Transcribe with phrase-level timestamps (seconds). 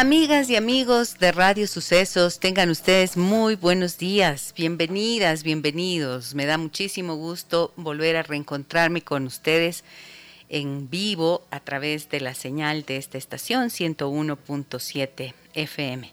[0.00, 6.34] Amigas y amigos de Radio Sucesos, tengan ustedes muy buenos días, bienvenidas, bienvenidos.
[6.34, 9.84] Me da muchísimo gusto volver a reencontrarme con ustedes
[10.48, 16.10] en vivo a través de la señal de esta estación 101.7 FM.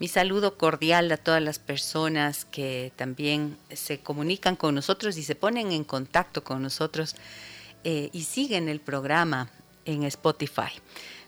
[0.00, 5.36] Mi saludo cordial a todas las personas que también se comunican con nosotros y se
[5.36, 7.14] ponen en contacto con nosotros
[7.84, 9.48] eh, y siguen el programa
[9.84, 10.72] en Spotify.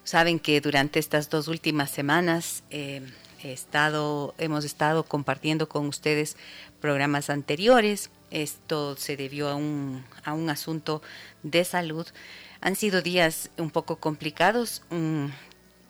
[0.05, 3.03] Saben que durante estas dos últimas semanas eh,
[4.39, 6.37] hemos estado compartiendo con ustedes
[6.81, 8.11] programas anteriores.
[8.31, 11.03] Esto se debió a un, a un asunto
[11.43, 12.07] de salud.
[12.61, 15.27] Han sido días un poco complicados, mm,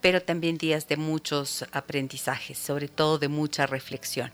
[0.00, 4.30] pero también días de muchos aprendizajes, sobre todo de mucha reflexión.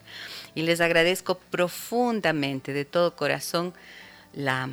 [0.54, 3.72] Y les agradezco profundamente, de todo corazón,
[4.32, 4.68] la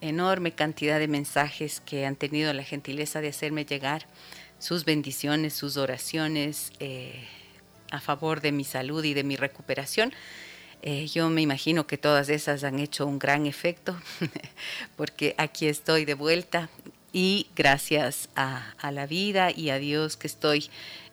[0.00, 4.06] enorme cantidad de mensajes que han tenido la gentileza de hacerme llegar
[4.64, 7.22] sus bendiciones, sus oraciones eh,
[7.90, 10.14] a favor de mi salud y de mi recuperación.
[10.80, 13.94] Eh, yo me imagino que todas esas han hecho un gran efecto,
[14.96, 16.70] porque aquí estoy de vuelta
[17.12, 20.70] y gracias a, la vida y a Dios que estoy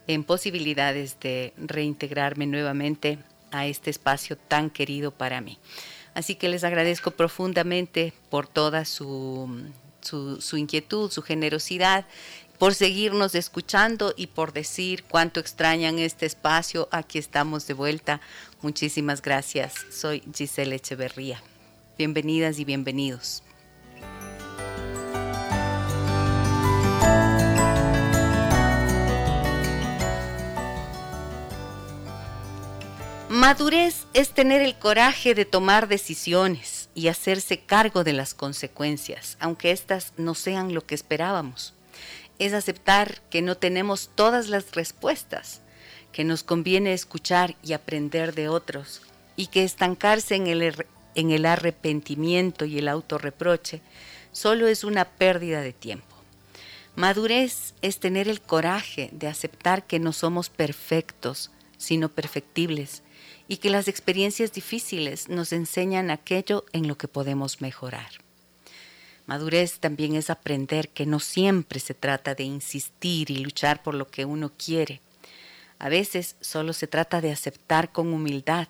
[0.07, 3.19] en posibilidades de reintegrarme nuevamente
[3.51, 5.57] a este espacio tan querido para mí.
[6.13, 9.71] Así que les agradezco profundamente por toda su,
[10.01, 12.05] su inquietud, su generosidad
[12.61, 16.87] por seguirnos escuchando y por decir cuánto extrañan este espacio.
[16.91, 18.21] Aquí estamos de vuelta.
[18.61, 19.73] Muchísimas gracias.
[19.89, 21.41] Soy Giselle Echeverría.
[21.97, 23.41] Bienvenidas y bienvenidos.
[33.27, 39.71] Madurez es tener el coraje de tomar decisiones y hacerse cargo de las consecuencias, aunque
[39.71, 41.73] éstas no sean lo que esperábamos
[42.41, 45.61] es aceptar que no tenemos todas las respuestas,
[46.11, 49.03] que nos conviene escuchar y aprender de otros,
[49.35, 53.81] y que estancarse en el, en el arrepentimiento y el autorreproche
[54.31, 56.15] solo es una pérdida de tiempo.
[56.95, 63.03] Madurez es tener el coraje de aceptar que no somos perfectos, sino perfectibles,
[63.47, 68.09] y que las experiencias difíciles nos enseñan aquello en lo que podemos mejorar.
[69.31, 74.09] Madurez también es aprender que no siempre se trata de insistir y luchar por lo
[74.09, 74.99] que uno quiere.
[75.79, 78.67] A veces solo se trata de aceptar con humildad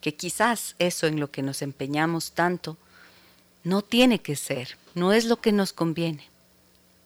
[0.00, 2.78] que quizás eso en lo que nos empeñamos tanto
[3.62, 6.26] no tiene que ser, no es lo que nos conviene.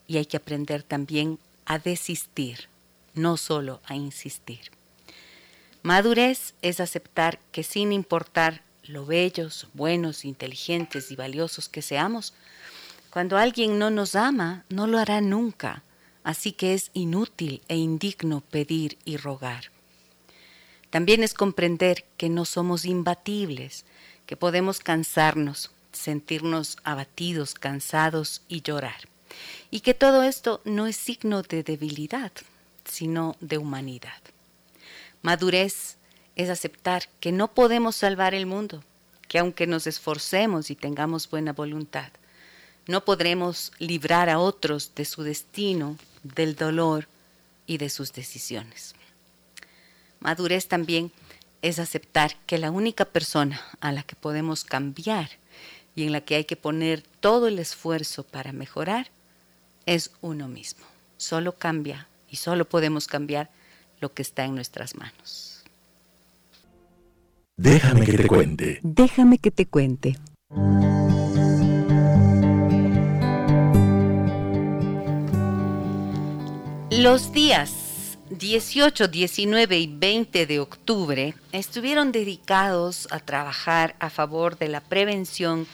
[0.07, 2.69] Y hay que aprender también a desistir,
[3.13, 4.71] no solo a insistir.
[5.83, 12.35] Madurez es aceptar que sin importar lo bellos, buenos, inteligentes y valiosos que seamos,
[13.15, 15.85] cuando alguien no nos ama, no lo hará nunca,
[16.25, 19.71] así que es inútil e indigno pedir y rogar.
[20.91, 23.85] También es comprender que no somos imbatibles,
[24.27, 29.09] que podemos cansarnos, sentirnos abatidos, cansados y llorar,
[29.71, 32.33] y que todo esto no es signo de debilidad,
[32.85, 34.23] sino de humanidad.
[35.23, 35.99] Madurez
[36.35, 38.83] es aceptar que no podemos salvar el mundo,
[39.29, 42.11] que aunque nos esforcemos y tengamos buena voluntad,
[42.87, 47.09] no podremos librar a otros de su destino, del dolor
[47.67, 48.95] y de sus decisiones.
[50.21, 51.13] Madurez también
[51.63, 55.31] es aceptar que la única persona a la que podemos cambiar
[55.97, 59.11] y en la que hay que poner todo el esfuerzo para mejorar
[59.87, 60.85] es uno mismo.
[61.17, 63.51] Solo cambia y solo podemos cambiar
[64.01, 65.65] lo que está en nuestras manos.
[67.57, 68.81] Déjame que te cuente.
[68.83, 70.17] Déjame que te cuente.
[77.05, 84.69] Los días 18, 19 y 20 de octubre estuvieron dedicados a trabajar a favor de
[84.69, 85.67] la prevención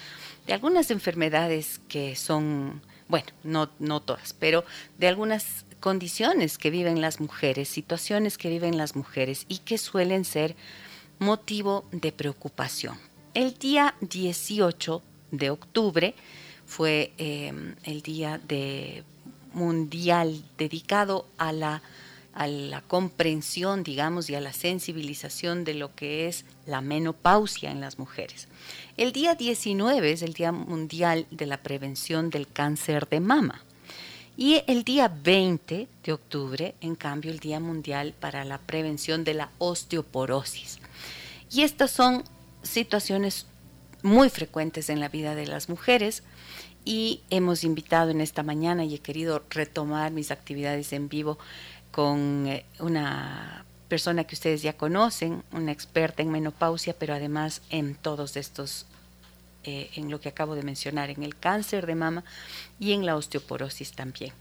[0.48, 4.64] de algunas enfermedades que son, bueno, no, no todas, pero
[4.98, 10.24] de algunas condiciones que viven las mujeres, situaciones que viven las mujeres y que suelen
[10.24, 10.56] ser
[11.20, 12.98] motivo de preocupación.
[13.34, 15.00] El día 18
[15.30, 16.16] de octubre
[16.66, 17.52] fue eh,
[17.84, 19.04] el día de
[19.52, 21.82] mundial dedicado a la
[22.32, 27.80] a la comprensión, digamos, y a la sensibilización de lo que es la menopausia en
[27.80, 28.48] las mujeres.
[28.96, 33.62] El día 19 es el Día Mundial de la Prevención del Cáncer de Mama.
[34.36, 39.34] Y el día 20 de octubre, en cambio, el Día Mundial para la Prevención de
[39.34, 40.78] la Osteoporosis.
[41.50, 42.24] Y estas son
[42.62, 43.46] situaciones
[44.02, 46.22] muy frecuentes en la vida de las mujeres
[46.84, 51.38] y hemos invitado en esta mañana y he querido retomar mis actividades en vivo
[51.90, 57.96] con eh, una persona que ustedes ya conocen, una experta en menopausia, pero además en
[57.96, 58.86] todos estos,
[59.64, 62.24] eh, en lo que acabo de mencionar, en el cáncer de mama
[62.78, 64.32] y en la osteoporosis también.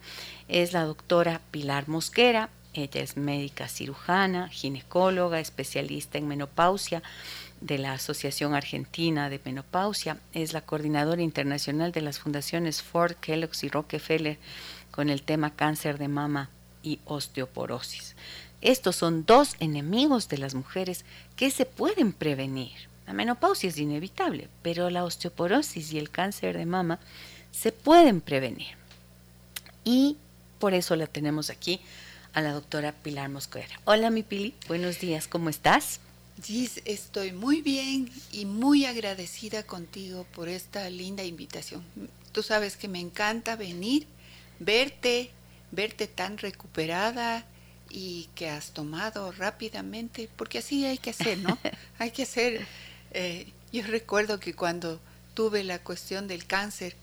[0.47, 7.01] Es la doctora Pilar Mosquera, ella es médica cirujana, ginecóloga, especialista en menopausia
[7.61, 13.63] de la Asociación Argentina de Menopausia, es la coordinadora internacional de las fundaciones Ford, Kellogg's
[13.63, 14.37] y Rockefeller
[14.91, 16.49] con el tema cáncer de mama
[16.83, 18.15] y osteoporosis.
[18.61, 22.73] Estos son dos enemigos de las mujeres que se pueden prevenir.
[23.07, 26.99] La menopausia es inevitable, pero la osteoporosis y el cáncer de mama
[27.51, 28.77] se pueden prevenir.
[29.83, 30.17] Y
[30.59, 31.79] por eso la tenemos aquí
[32.33, 33.79] a la doctora Pilar Mosquera.
[33.85, 36.01] Hola mi Pili, buenos días, ¿cómo estás?
[36.41, 41.83] Gis, estoy muy bien y muy agradecida contigo por esta linda invitación.
[42.31, 44.07] Tú sabes que me encanta venir,
[44.59, 45.31] verte,
[45.71, 47.45] verte tan recuperada
[47.89, 51.57] y que has tomado rápidamente, porque así hay que hacer, ¿no?
[51.99, 52.65] hay que hacer.
[53.11, 54.99] Eh, yo recuerdo que cuando
[55.33, 56.95] tuve la cuestión del cáncer,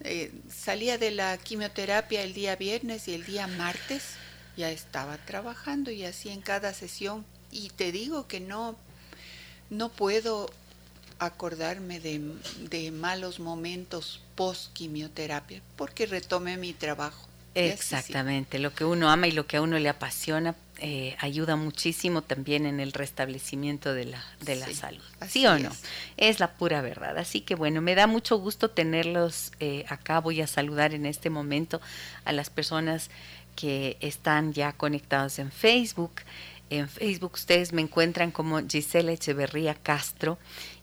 [0.00, 4.02] eh, salía de la quimioterapia el día viernes y el día martes
[4.56, 7.26] ya estaba trabajando y así en cada sesión.
[7.54, 8.76] Y te digo que no,
[9.70, 10.50] no puedo
[11.18, 12.20] acordarme de,
[12.68, 17.28] de malos momentos post quimioterapia porque retomé mi trabajo.
[17.54, 22.22] Exactamente, lo que uno ama y lo que a uno le apasiona eh, ayuda muchísimo
[22.22, 25.04] también en el restablecimiento de la, de la salud.
[25.28, 25.70] ¿Sí o no?
[26.16, 26.40] Es.
[26.40, 27.16] la pura verdad.
[27.16, 30.18] Así que bueno, me da mucho gusto tenerlos eh, acá.
[30.18, 31.80] Voy a saludar en este momento
[32.24, 33.08] a las personas
[33.54, 36.12] que están ya conectados en Facebook.
[36.70, 40.38] En Facebook ustedes me encuentran como Gisela Echeverría Castro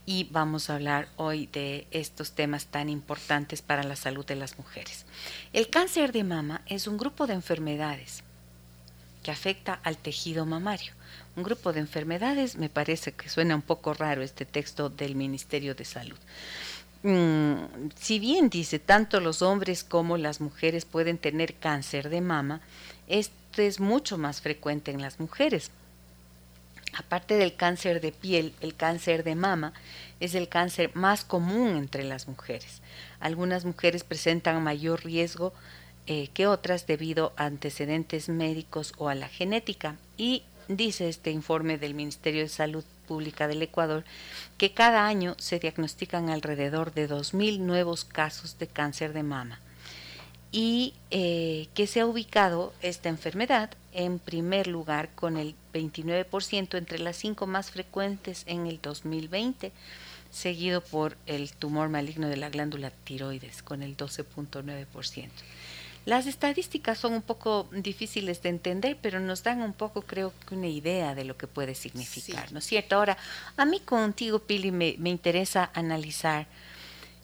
[0.06, 4.58] y vamos a hablar hoy de estos temas tan importantes para la salud de las
[4.58, 5.06] mujeres.
[5.54, 8.24] El cáncer de mama es un grupo de enfermedades
[9.24, 10.94] que afecta al tejido mamario.
[11.36, 15.76] Un grupo de enfermedades, me parece que suena un poco raro este texto del Ministerio
[15.76, 16.18] de Salud.
[17.04, 22.62] Mm, si bien dice tanto los hombres como las mujeres pueden tener cáncer de mama,
[23.08, 25.72] este es mucho más frecuente en las mujeres.
[26.94, 29.74] Aparte del cáncer de piel, el cáncer de mama
[30.20, 32.82] es el cáncer más común entre las mujeres.
[33.20, 35.54] Algunas mujeres presentan mayor riesgo
[36.08, 39.96] eh, que otras debido a antecedentes médicos o a la genética.
[40.18, 44.04] Y dice este informe del Ministerio de Salud Pública del Ecuador
[44.58, 49.60] que cada año se diagnostican alrededor de 2.000 nuevos casos de cáncer de mama
[50.52, 57.00] y eh, que se ha ubicado esta enfermedad en primer lugar con el 29% entre
[57.00, 59.72] las cinco más frecuentes en el 2020,
[60.30, 65.30] seguido por el tumor maligno de la glándula tiroides con el 12.9%.
[66.04, 70.56] Las estadísticas son un poco difíciles de entender, pero nos dan un poco, creo que,
[70.56, 72.96] una idea de lo que puede significar, ¿no es cierto?
[72.96, 73.18] Ahora,
[73.56, 76.48] a mí contigo, Pili, me, me interesa analizar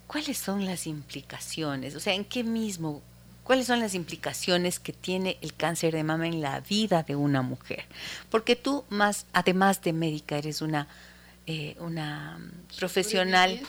[0.06, 3.02] cuáles son las implicaciones, o sea, en qué mismo
[3.48, 7.42] cuáles son las implicaciones que tiene el cáncer de mama en la vida de una
[7.42, 7.86] mujer.
[8.30, 10.90] Porque tú, más, además de médica, eres una,
[11.46, 12.38] eh, una
[12.78, 13.62] profesional.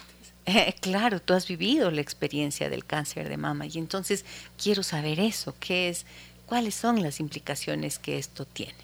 [0.47, 4.25] Eh, claro, tú has vivido la experiencia del cáncer de mama y entonces
[4.61, 6.07] quiero saber eso, qué es,
[6.47, 8.75] cuáles son las implicaciones que esto tiene.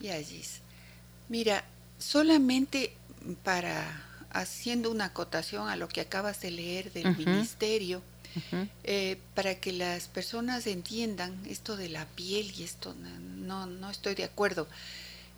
[0.00, 0.60] Ya, Gis.
[1.30, 1.64] Mira,
[1.98, 2.92] solamente
[3.42, 8.02] para haciendo una acotación a lo que acabas de leer del ministerio,
[8.84, 14.14] eh, para que las personas entiendan esto de la piel y esto no, no estoy
[14.14, 14.68] de acuerdo.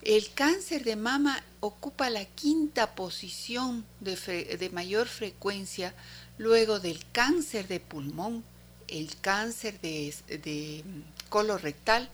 [0.03, 4.17] El cáncer de mama ocupa la quinta posición de,
[4.59, 5.95] de mayor frecuencia
[6.39, 8.45] luego del cáncer de pulmón,
[8.87, 10.85] el cáncer de, de
[11.29, 12.09] colorectal,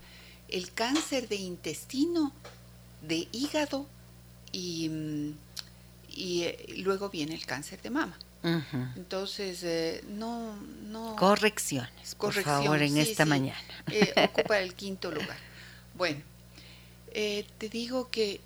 [0.49, 2.33] el cáncer de intestino,
[3.03, 3.87] de hígado
[4.53, 5.35] y, mm,
[6.17, 8.19] eh, luego viene el cáncer de mama.
[8.97, 11.17] Entonces, eh, no, no...
[11.17, 13.59] Correcciones, por favor, en esta mañana.
[13.91, 15.39] Eh, ocupa el quinto lugar.
[15.95, 16.21] Bueno,
[17.13, 18.41] eh, te digo que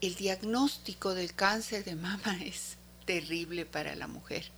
[0.00, 4.50] el diagnóstico del cáncer de mama es terrible para la mujer.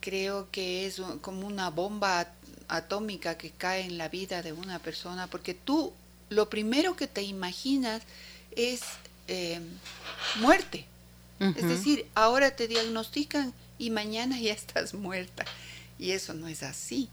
[0.00, 2.28] Creo que es como una bomba
[2.68, 5.92] atómica que cae en la vida de una persona, porque tú
[6.28, 8.02] lo primero que te imaginas
[8.56, 8.82] es
[9.28, 9.60] eh,
[10.40, 10.86] muerte.
[11.40, 15.44] Es decir, ahora te diagnostican y mañana ya estás muerta.
[15.98, 17.08] Y eso no es así.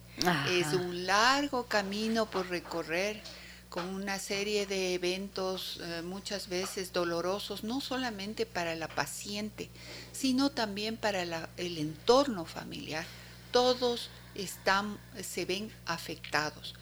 [0.49, 3.21] Es un largo camino por recorrer
[3.69, 9.69] con una serie de eventos eh, muchas veces dolorosos, no solamente para la paciente,
[10.11, 13.05] sino también para el entorno familiar.
[13.51, 16.75] Todos están, se ven afectados.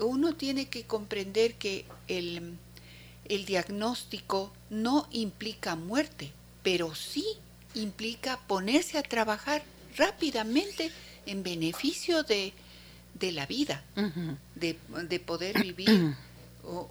[0.00, 2.58] Uno tiene que comprender que el,
[3.30, 6.32] el diagnóstico no implica muerte,
[6.64, 7.24] pero sí
[7.74, 9.62] implica ponerse a trabajar
[9.96, 10.90] rápidamente
[11.26, 12.52] en beneficio de,
[13.14, 13.84] de la vida,
[14.56, 16.16] de, poder vivir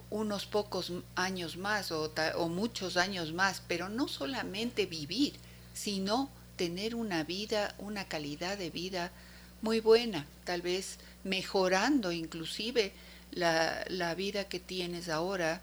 [0.08, 5.34] unos pocos años más o, o, muchos años más, pero no solamente vivir,
[5.74, 9.12] sino tener una vida, una calidad de vida
[9.60, 12.94] muy buena, tal vez mejorando inclusive
[13.30, 15.60] la, la vida que tienes ahora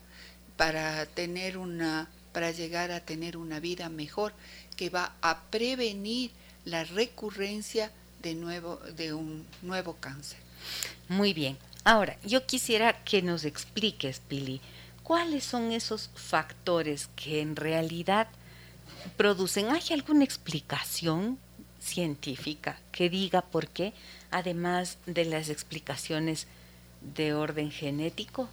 [0.58, 4.34] para tener una para llegar a tener una vida mejor
[4.76, 6.30] que va a prevenir
[6.66, 10.38] la recurrencia de nuevo de un nuevo cáncer.
[11.08, 11.58] Muy bien.
[11.84, 14.62] Ahora, yo quisiera que nos expliques, Pili,
[15.04, 18.28] cuáles son esos factores que en realidad
[19.16, 19.72] producen.
[19.72, 21.40] ¿Hay alguna explicación
[21.80, 23.94] científica que diga por qué,
[24.32, 26.48] además de las explicaciones
[27.16, 28.50] de orden genético?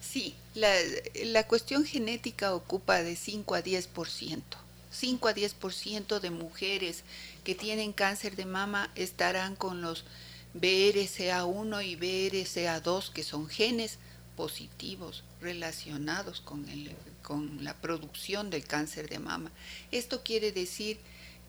[0.00, 4.42] Sí, la, cuestión genética ocupa de 5 a 10%.
[4.90, 7.04] 5 a 10% de mujeres
[7.44, 10.04] que tienen cáncer de mama estarán con los
[10.54, 13.98] BRCA1 y BRCA2, que son genes
[14.36, 16.90] positivos relacionados con, el,
[17.22, 19.50] con la producción del cáncer de mama.
[19.90, 20.98] Esto quiere decir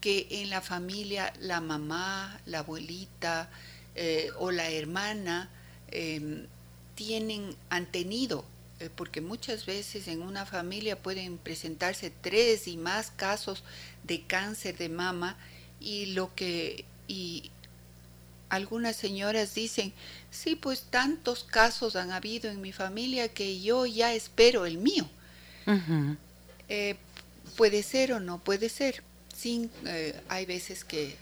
[0.01, 3.49] que en la familia la mamá, la abuelita
[3.95, 5.49] eh, o la hermana
[5.91, 6.47] em,
[6.99, 8.43] tienen, han tenido,
[8.81, 13.63] eh, porque muchas veces en una familia pueden presentarse tres y más casos
[14.03, 15.37] de cáncer de mama
[15.79, 17.51] y lo que y
[18.49, 19.93] algunas señoras dicen,
[20.29, 25.09] sí, pues tantos casos han habido en mi familia que yo ya espero el mío.
[26.67, 26.97] Eh,
[27.55, 29.03] puede ser o no puede ser.
[29.33, 31.15] Sin, eh, hay veces que,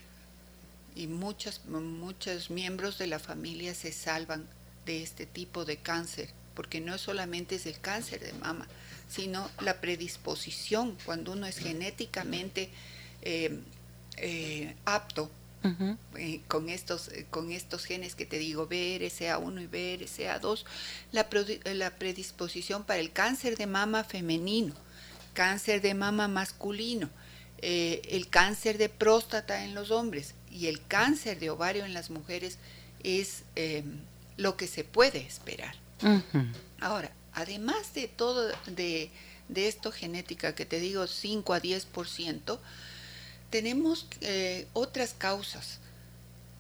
[0.96, 4.48] y muchos, muchos miembros de la familia se salvan
[4.88, 8.68] de este tipo de cáncer, porque no solamente es el cáncer de mama,
[9.08, 12.70] sino la predisposición cuando uno es genéticamente
[13.22, 15.30] eh, apto
[16.16, 20.64] eh, con, estos, eh, con estos genes que te digo, BRCA1 y BRCA2,
[21.12, 21.28] la,
[21.74, 24.74] la predisposición para el cáncer de mama femenino,
[25.34, 27.10] cáncer de mama masculino,
[27.60, 32.12] eh, el cáncer de próstata en los hombres y el cáncer de ovario en las
[32.12, 32.60] mujeres
[33.04, 33.44] es
[34.38, 35.76] lo que se puede esperar.
[36.80, 39.12] Ahora, además de todo, de,
[39.50, 42.60] de esto genética que te digo 5 a 10%,
[43.50, 45.80] tenemos eh, otras causas,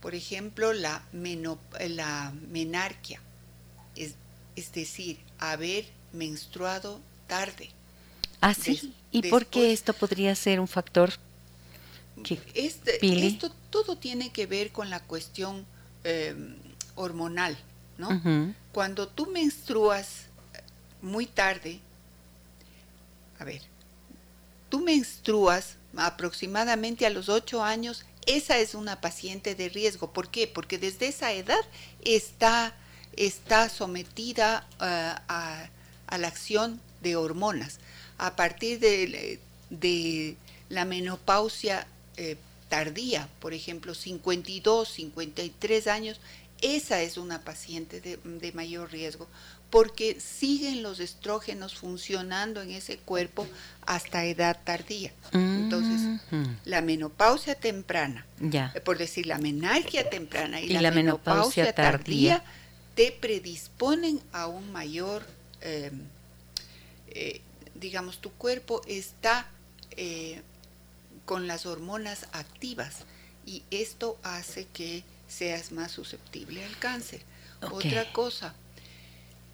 [0.02, 3.22] por ejemplo, la, la menarquia,
[3.96, 4.14] es,
[4.56, 7.70] es, decir, haber menstruado tarde.
[8.42, 8.94] ¿Ah, sí?
[9.12, 11.12] ¿Y por qué esto podría ser un factor?
[12.24, 15.66] Que, este, esto todo tiene que ver con la cuestión
[16.04, 16.56] em,
[16.98, 17.58] hormonal,
[17.98, 18.54] ¿no?
[18.74, 20.26] Cuando tú menstruas
[21.02, 21.80] muy tarde,
[23.40, 23.62] a ver,
[24.70, 30.12] tú menstruas aproximadamente a los 8 años, esa es una paciente de riesgo.
[30.12, 30.48] ¿Por qué?
[30.48, 31.62] Porque desde esa edad
[32.04, 32.76] está,
[33.16, 35.70] está sometida eh, a,
[36.18, 37.80] la acción de hormonas.
[38.18, 39.40] A partir de,
[40.70, 41.88] la menopausia
[42.18, 42.36] eh,
[42.68, 46.20] tardía, por ejemplo, 52, 53 años,
[46.62, 49.28] esa es una paciente de, de mayor riesgo
[49.70, 53.48] porque siguen los estrógenos funcionando en ese cuerpo
[53.86, 55.12] hasta edad tardía.
[55.34, 56.22] Entonces,
[56.64, 62.44] la menopausia temprana, eh, por decir la menarquia temprana y, la, menopausia, tardía,
[62.96, 65.26] te predisponen a un mayor,
[65.62, 66.02] em,
[67.10, 67.42] eh,
[67.76, 69.48] digamos, tu cuerpo está
[69.92, 70.42] eh,
[71.26, 73.04] con las hormonas activas
[73.46, 77.22] y esto hace que seas más susceptible al cáncer.
[77.62, 78.54] Otra cosa,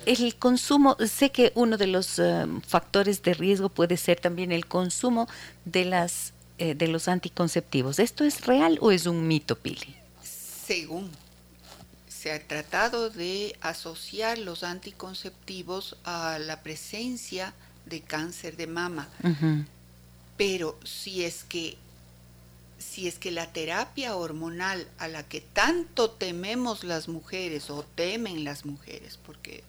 [0.05, 4.65] el consumo, sé que uno de los eh, factores de riesgo puede ser también el
[4.65, 5.27] consumo
[5.65, 7.99] de las eh, de los anticonceptivos.
[7.99, 9.95] ¿Esto es real o es un mito, Pili?
[10.23, 11.09] Según
[12.07, 17.53] se ha tratado de asociar los anticonceptivos a la presencia
[17.85, 19.09] de cáncer de mama.
[20.37, 21.77] Pero si es que
[22.83, 28.43] si es que la terapia hormonal a la que tanto tememos las mujeres o temen
[28.43, 29.63] las mujeres, porque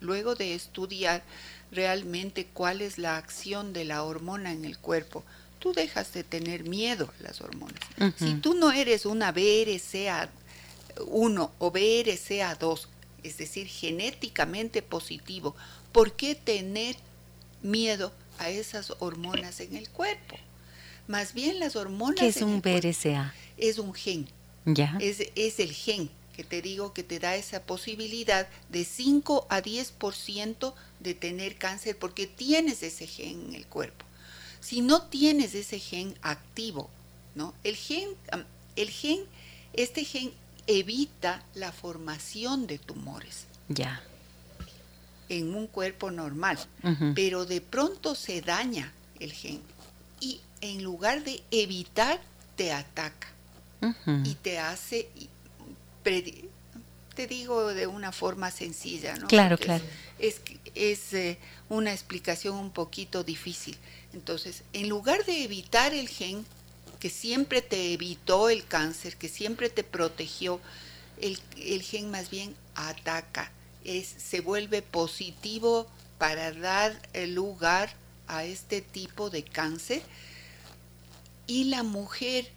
[0.00, 1.22] luego de estudiar
[1.70, 5.24] realmente cuál es la acción de la hormona en el cuerpo,
[5.58, 7.80] tú dejas de tener miedo a las hormonas.
[8.18, 10.28] Si tú no eres una BRCA1
[11.58, 12.86] o BRCA2,
[13.22, 15.54] es decir, genéticamente positivo,
[15.92, 16.96] ¿por qué tener
[17.62, 20.36] miedo a esas hormonas en el cuerpo?
[21.10, 22.20] Más bien las hormonas...
[22.20, 23.34] ¿Qué es un BRCA?
[23.56, 24.28] Es un gen.
[24.64, 24.96] Ya.
[25.00, 29.60] Es, es el gen que te digo que te da esa posibilidad de 5 a
[29.60, 34.06] 10% de tener cáncer porque tienes ese gen en el cuerpo.
[34.60, 36.88] Si no tienes ese gen activo,
[37.34, 37.54] ¿no?
[37.64, 38.10] El gen,
[38.76, 39.24] el gen,
[39.72, 40.30] este gen
[40.68, 43.46] evita la formación de tumores.
[43.68, 44.00] Ya.
[45.28, 46.56] En un cuerpo normal,
[47.16, 49.60] pero de pronto se daña el gen
[50.20, 52.20] y en lugar de evitar,
[52.56, 53.28] te ataca
[54.24, 55.08] y te hace,
[57.14, 59.26] te digo de una forma sencilla, ¿no?
[59.26, 59.82] Claro, claro.
[60.18, 60.42] Es,
[60.74, 61.38] es, eh,
[61.70, 63.76] una explicación un poquito difícil.
[64.12, 66.44] Entonces, en lugar de evitar el gen,
[66.98, 70.60] que siempre te evitó el cáncer, que siempre te protegió,
[71.20, 73.50] el, el gen más bien ataca,
[73.84, 75.86] es, se vuelve positivo
[76.18, 77.90] para dar lugar
[78.28, 80.02] a este tipo de cáncer.
[81.50, 82.48] Y la mujer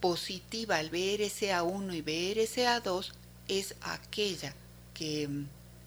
[0.00, 3.12] positiva al BRCA1 y BRCA2
[3.46, 4.52] es aquella
[4.92, 5.28] que,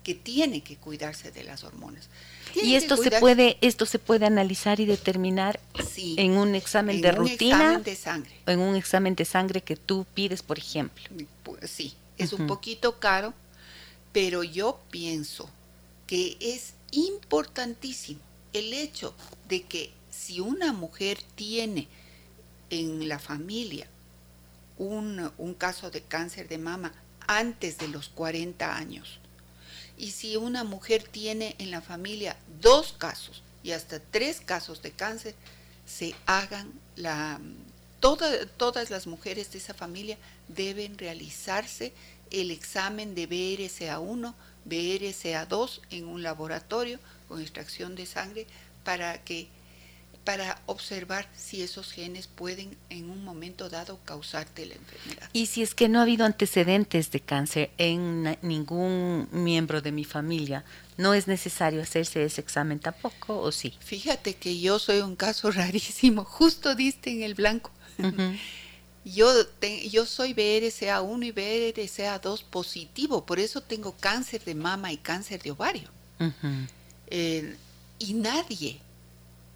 [0.01, 2.07] que tiene que cuidarse de las hormonas.
[2.55, 5.59] y esto se puede esto se puede analizar y determinar
[5.97, 8.31] en un examen de rutina examen de sangre.
[8.45, 11.03] en un examen de sangre que tú pides por ejemplo
[11.63, 13.33] sí es un poquito caro
[14.13, 15.49] pero yo pienso
[16.07, 18.21] que es importantísimo
[18.53, 19.13] el hecho
[19.49, 21.89] de que si una mujer tiene
[22.69, 23.87] en la familia
[24.77, 26.93] un, un caso de cáncer de mama
[27.27, 29.19] antes de los 40 años,
[29.97, 34.91] y si una mujer tiene en la familia dos casos y hasta tres casos de
[34.91, 35.33] cáncer,
[35.85, 37.39] se hagan la...
[37.99, 41.93] todas las mujeres de esa familia deben realizarse
[42.29, 44.33] el examen de BRCA1,
[44.69, 48.45] BRCA2 en un laboratorio con extracción de sangre
[48.83, 49.47] para que
[50.27, 55.29] para observar si esos genes pueden en un momento dado causarte la enfermedad.
[55.31, 60.03] Y si es que no ha habido antecedentes de cáncer en ningún miembro de mi
[60.03, 60.65] familia,
[60.97, 63.73] ¿no es necesario hacerse ese examen tampoco o sí?
[63.79, 67.71] Fíjate que yo soy un caso rarísimo, justo diste en el blanco.
[69.05, 69.31] yo,
[69.89, 75.51] yo soy BRCA1 y BRCA2 positivo, por eso tengo cáncer de mama y cáncer de
[75.51, 75.89] ovario.
[77.09, 77.55] Eh,
[77.99, 78.81] y nadie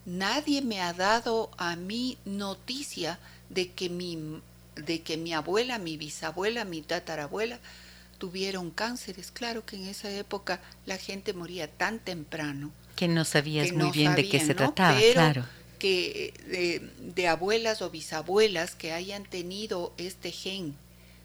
[0.04, 3.18] nadie me ha dado a mí noticia
[3.50, 4.40] de que mi,
[4.76, 7.58] de que mi abuela, mi bisabuela, mi tatarabuela
[8.18, 9.30] tuvieron cánceres.
[9.30, 12.70] Claro que en esa época la gente moría tan temprano.
[12.96, 15.44] Que no sabías muy bien de qué se trataba, claro.
[15.78, 20.76] Que de, de, abuelas o bisabuelas que hayan tenido este gen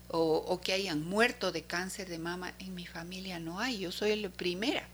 [0.10, 3.78] o, o, que hayan muerto de cáncer de mama, en mi familia no hay.
[3.78, 4.88] Yo soy la primera.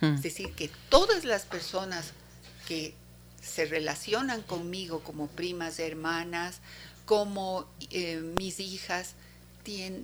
[0.00, 2.12] Es decir, que todas las personas
[2.66, 2.94] que
[3.46, 6.60] se relacionan conmigo como primas, hermanas,
[7.04, 9.14] como eh, mis hijas,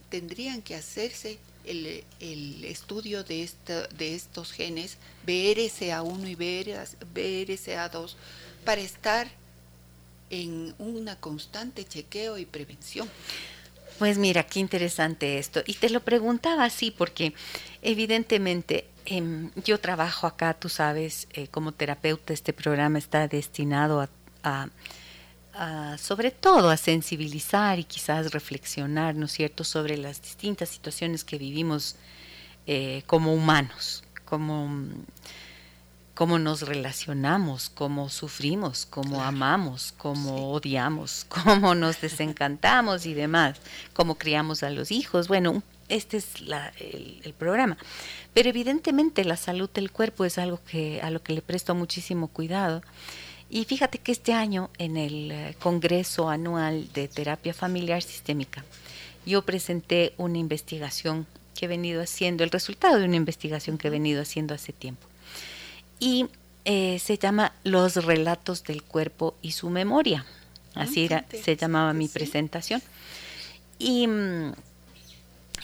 [0.09, 3.49] tendrían que hacerse el, estudio de,
[3.97, 8.15] de estos genes BRCA1 y BRCA2
[8.65, 9.31] para estar
[10.31, 13.09] en una constante chequeo y prevención.
[13.99, 15.63] Pues mira, qué interesante esto.
[15.67, 17.35] Y te lo preguntaba así porque
[17.83, 24.09] evidentemente Em, yo trabajo acá, tú sabes, eh, como terapeuta, este programa está destinado
[24.43, 24.69] a,
[25.99, 31.39] sobre todo, a sensibilizar y quizás reflexionar, ¿no es cierto?, sobre las distintas situaciones que
[31.39, 31.97] vivimos
[32.67, 34.69] eh, como humanos, como
[36.15, 43.59] cómo nos relacionamos, cómo sufrimos, cómo amamos, cómo odiamos, cómo nos desencantamos y demás,
[43.93, 45.29] cómo criamos a los hijos.
[45.29, 46.29] Bueno, este es
[46.79, 47.77] el, programa.
[48.35, 52.29] Pero evidentemente la salud del cuerpo es algo que a lo que le presto muchísimo
[52.29, 52.83] cuidado.
[53.51, 58.65] Y fíjate que este año en el eh, Congreso Anual de Terapia Familiar Sistémica,
[59.27, 63.91] yo presenté una investigación que he venido haciendo, el resultado de una investigación que he
[63.91, 65.07] venido haciendo hace tiempo.
[66.01, 66.27] Y
[66.65, 70.25] eh, se llama Los relatos del cuerpo y su memoria.
[70.75, 72.83] Así era, se llamaba mi presentación.
[73.79, 74.53] Y mm,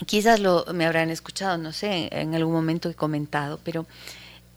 [0.05, 3.85] quizás lo me habrán escuchado, no sé, en algún momento he comentado, pero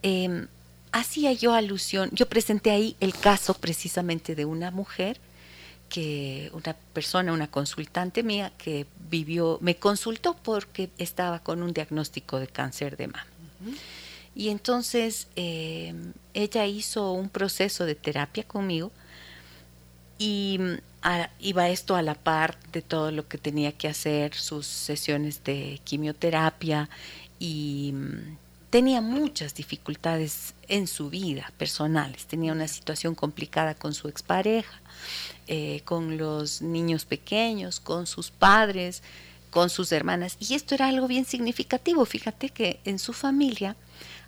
[0.02, 0.46] em,
[0.92, 5.18] hacía yo alusión, yo presenté ahí el caso precisamente de una mujer
[5.88, 12.38] que una persona, una consultante mía que vivió, me consultó porque estaba con un diagnóstico
[12.38, 13.26] de cáncer de mama.
[14.34, 15.94] Y entonces eh,
[16.32, 18.90] ella hizo un proceso de terapia conmigo
[20.18, 20.58] y
[21.40, 25.80] iba esto a la par de todo lo que tenía que hacer, sus sesiones de
[25.84, 26.88] quimioterapia
[27.38, 28.36] y mm,
[28.70, 32.26] tenía muchas dificultades en su vida personales.
[32.26, 34.80] Tenía una situación complicada con su expareja,
[35.48, 39.02] eh, con los niños pequeños, con sus padres,
[39.50, 40.36] con sus hermanas.
[40.40, 42.04] Y esto era algo bien significativo.
[42.06, 43.76] Fíjate que en su familia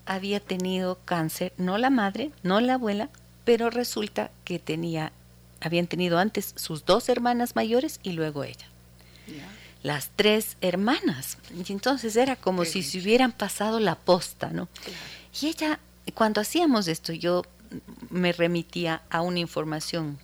[0.07, 3.09] había tenido cáncer, no la madre, no la abuela,
[3.45, 5.13] pero resulta que tenía,
[5.65, 8.67] habían tenido antes sus dos hermanas mayores y luego ella
[9.85, 11.39] las tres hermanas.
[11.55, 14.69] Y entonces era como si se hubieran pasado la posta, ¿no?
[15.41, 15.79] Y ella,
[16.15, 17.45] cuando hacíamos esto, yo
[18.09, 20.19] me remitía a una información,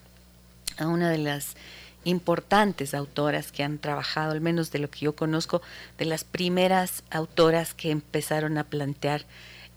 [0.79, 1.57] a una de las
[2.05, 5.61] importantes autoras que han trabajado, al menos de lo que yo conozco,
[5.99, 9.27] de las primeras autoras que empezaron a plantear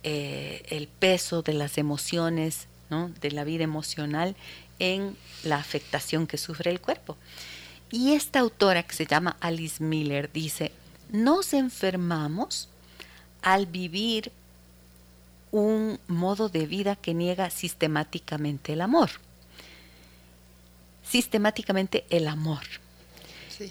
[0.04, 3.10] eh, el peso de las emociones, ¿no?
[3.20, 4.38] de la vida emocional
[4.84, 7.18] en la afectación que sufre el cuerpo.
[7.90, 10.72] Y esta autora que se llama Alice Miller dice,
[11.10, 12.68] nos enfermamos
[13.42, 14.32] al vivir
[15.52, 19.12] un modo de vida que niega sistemáticamente el amor.
[21.08, 22.64] Sistemáticamente el amor.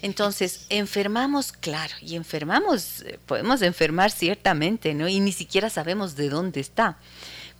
[0.01, 5.07] Entonces, enfermamos, claro, y enfermamos, eh, podemos enfermar ciertamente, ¿no?
[5.07, 6.97] Y ni siquiera sabemos de dónde está.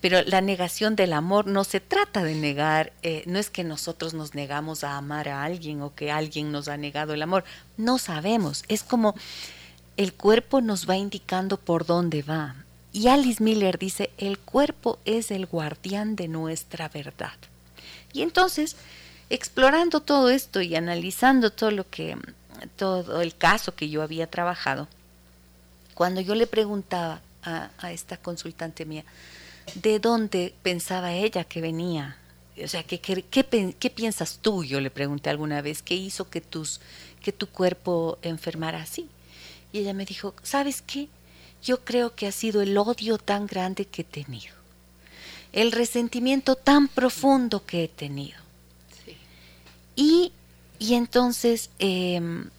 [0.03, 4.13] Pero la negación del amor no se trata de negar, eh, no es que nosotros
[4.13, 7.45] nos negamos a amar a alguien o que alguien nos ha negado el amor,
[7.77, 9.15] no sabemos, es como
[9.95, 12.57] el cuerpo nos va indicando por dónde va.
[12.91, 17.37] Y Alice Miller dice, el cuerpo es el guardián de nuestra verdad.
[18.11, 18.75] Y entonces,
[19.29, 22.17] explorando todo esto y analizando todo lo que,
[22.75, 24.89] todo el caso que yo había trabajado,
[25.93, 29.05] cuando yo le preguntaba a, a esta consultante mía,
[29.75, 32.17] de dónde pensaba ella que venía.
[32.63, 34.63] O sea, ¿qué, qué, piensas tú?
[34.63, 36.81] Yo le pregunté alguna vez, ¿qué hizo que, tus,
[37.21, 39.07] que tu cuerpo enfermara así?
[39.71, 41.07] Y ella me dijo, ¿sabes qué?
[41.63, 44.53] Yo creo que ha sido el odio tan grande que he tenido,
[45.51, 48.37] el resentimiento tan profundo que he tenido.
[49.95, 50.31] Y,
[50.77, 52.49] y, entonces, em,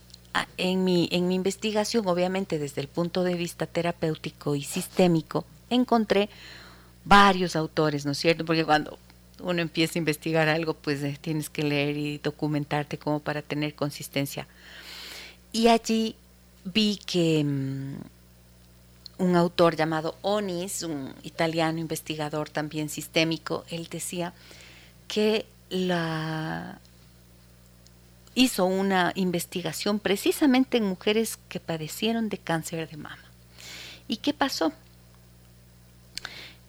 [0.57, 6.29] en, mi, en mi investigación, obviamente desde el punto de vista terapéutico y sistémico, encontré
[7.05, 8.45] varios autores, ¿no es cierto?
[8.45, 8.99] Porque cuando
[9.41, 13.75] uno empieza a investigar algo, pues eh, tienes que leer y documentarte como para tener
[13.75, 14.47] consistencia.
[15.53, 16.17] Y allí
[16.65, 17.95] vi que mm,
[19.19, 24.33] un autor llamado Onis, un italiano investigador también sistémico, él decía
[25.07, 26.81] que la
[28.35, 33.23] hizo una investigación precisamente en mujeres que padecieron de cáncer de mama.
[34.09, 34.73] ¿Y qué pasó?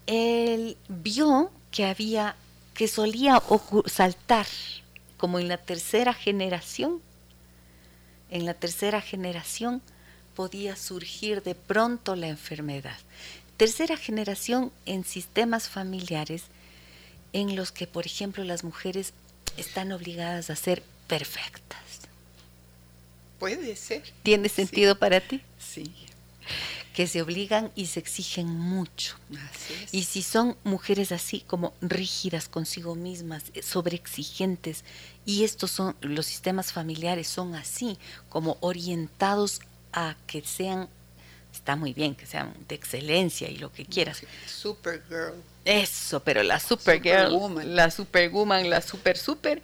[0.08, 2.36] Él vio que había,
[2.74, 3.42] que solía
[3.86, 4.48] saltar
[5.18, 7.02] como en la tercera generación,
[8.30, 9.82] en la tercera generación
[10.36, 12.98] podía surgir de pronto la enfermedad.
[13.58, 16.44] Tercera generación en sistemas familiares
[17.32, 19.14] en los que, por ejemplo, las mujeres
[19.58, 21.80] están obligadas a ser perfectas.
[23.40, 24.04] Puede ser.
[24.24, 25.42] ¿Tiene sentido para ti?
[25.60, 25.94] Sí
[26.96, 29.18] que se obligan y se exigen mucho.
[29.92, 34.86] Y si son mujeres así como rígidas consigo mismas, eh, sobreexigentes,
[35.26, 37.98] y estos son los sistemas familiares son así,
[38.30, 39.60] como orientados
[39.92, 40.88] a que sean
[41.52, 44.22] está muy bien que sean de excelencia y lo que quieras.
[44.46, 45.36] Supergirl.
[45.66, 49.62] Eso, pero la supergirl, la superwoman, la super super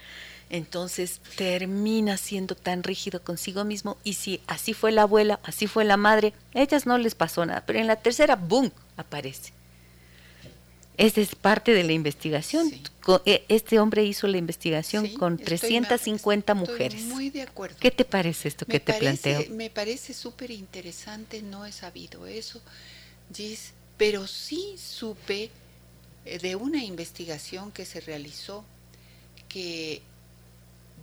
[0.52, 5.86] entonces termina siendo tan rígido consigo mismo y si así fue la abuela, así fue
[5.86, 9.54] la madre, a ellas no les pasó nada, pero en la tercera, ¡boom!, aparece.
[10.98, 12.70] Esta es parte de la investigación.
[13.26, 17.02] Eh, este hombre hizo la investigación con 350 mujeres.
[17.06, 17.78] Muy de acuerdo.
[17.80, 19.46] ¿Qué te parece esto que te planteo?
[19.52, 22.62] Me parece súper interesante, no he sabido eso,
[23.34, 25.50] Gis, pero sí supe
[26.26, 28.66] eh, de una investigación que se realizó
[29.48, 30.02] que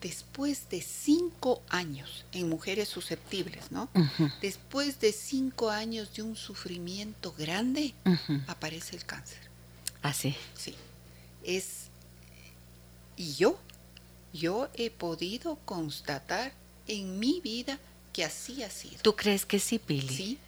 [0.01, 3.89] después de cinco años en mujeres susceptibles, ¿no?
[4.41, 7.95] Después de cinco años de un sufrimiento grande,
[8.47, 9.39] aparece el cáncer.
[10.03, 10.35] ¿Ah, sí?
[10.55, 10.75] Sí.
[11.45, 11.89] Es.
[13.17, 13.59] Y yo,
[14.33, 16.53] yo he podido constatar
[16.87, 17.79] en mi vida
[18.13, 18.99] que así ha sido.
[19.03, 20.15] ¿Tú crees que sí, Pili?
[20.15, 20.39] Sí.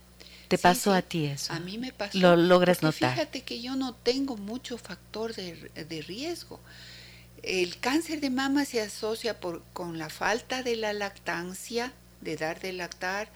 [0.48, 1.52] ¿Te pasó a ti eso?
[1.52, 2.18] A mí me pasó.
[2.18, 3.14] ¿Lo logras notar?
[3.14, 6.58] Fíjate que yo no tengo mucho factor de, de riesgo.
[7.42, 9.38] El cáncer de mama se asocia
[9.72, 13.29] con la falta de la lactancia, de dar de lactar,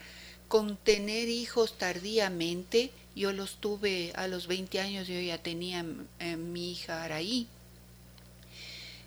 [0.49, 5.85] con tener hijos tardíamente Yo los tuve a los 20 años, yo ya tenía
[6.19, 7.47] eh, mi hija Araí.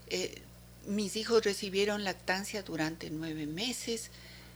[0.09, 0.41] Eh,
[0.87, 4.09] mis hijos recibieron lactancia durante nueve meses,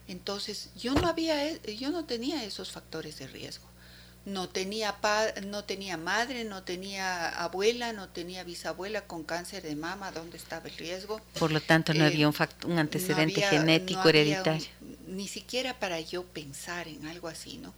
[0.07, 3.70] entonces yo no había, e, yo no tenía esos factores de riesgo.
[4.23, 4.95] No tenía,
[5.47, 10.67] no tenía madre, no tenía abuela, no tenía bisabuela con cáncer de mama, ¿dónde estaba
[10.67, 11.19] el riesgo?
[11.39, 14.67] Por lo tanto, no había un, un antecedente genético hereditario.
[15.07, 17.73] ni siquiera para yo pensar en algo así, ¿no?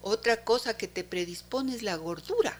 [0.00, 2.58] Otra cosa que te predispone es la gordura.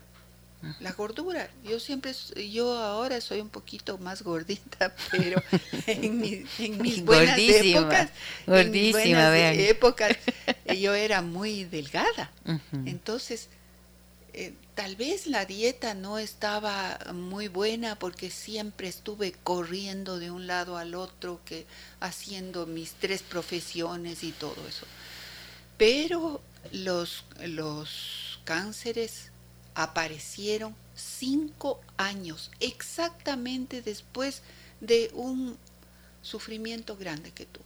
[0.81, 2.13] La gordura, yo siempre,
[2.51, 5.41] yo ahora soy un poquito más gordita, pero
[5.87, 8.11] en, mis buenas épocas,
[8.45, 10.17] gordísima, en épocas,
[10.79, 12.33] yo era muy delgada.
[12.87, 13.49] Entonces,
[14.33, 20.49] eh, tal vez la dieta no estaba muy buena porque siempre estuve corriendo de un
[20.49, 21.67] lado al otro, que
[22.01, 24.87] haciendo mis tres profesiones y todo eso.
[25.77, 26.41] Pero
[26.73, 29.31] los, los cánceres
[29.79, 34.43] aparecieron cinco años, exactamente después
[34.81, 35.57] de un
[36.21, 37.65] sufrimiento grande que tuve.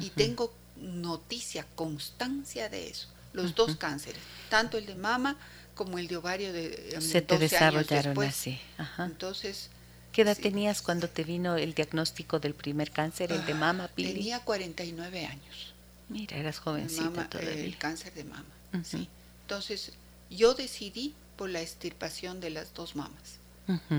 [0.00, 3.08] Y tengo noticia, constancia de eso.
[3.32, 5.36] Los dos cánceres, tanto el de mama
[5.74, 8.60] como el de ovario de se te desarrollaron así.
[8.98, 9.70] Entonces,
[10.12, 13.88] ¿qué edad tenías cuando te vino el diagnóstico del primer cáncer, el de ah, mama,
[13.94, 14.14] Pili?
[14.14, 15.74] Tenía 49 años.
[16.08, 17.52] Mira, eras jovencita todavía.
[17.52, 18.44] El cáncer de mama,
[18.82, 19.08] sí.
[19.42, 19.92] Entonces,
[20.30, 23.38] yo decidí por la extirpación de las dos mamas.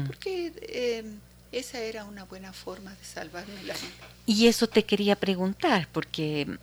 [0.05, 1.17] Porque em,
[1.51, 3.89] esa era una buena forma de salvarme la vida.
[4.25, 6.57] Y eso te quería preguntar, porque,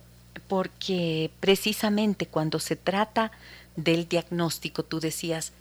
[0.47, 3.31] porque precisamente cuando se trata
[3.75, 5.51] del diagnóstico, tú decías,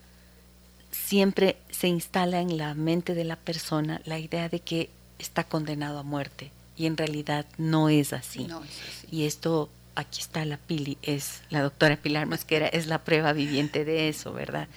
[0.92, 5.98] siempre se instala en la mente de la persona la idea de que está condenado
[5.98, 8.44] a muerte y en realidad no es así.
[8.44, 9.06] No es así.
[9.10, 13.84] Y esto aquí está la Pili, es la doctora Pilar Mosquera, es la prueba viviente
[13.84, 14.68] de eso, ¿verdad?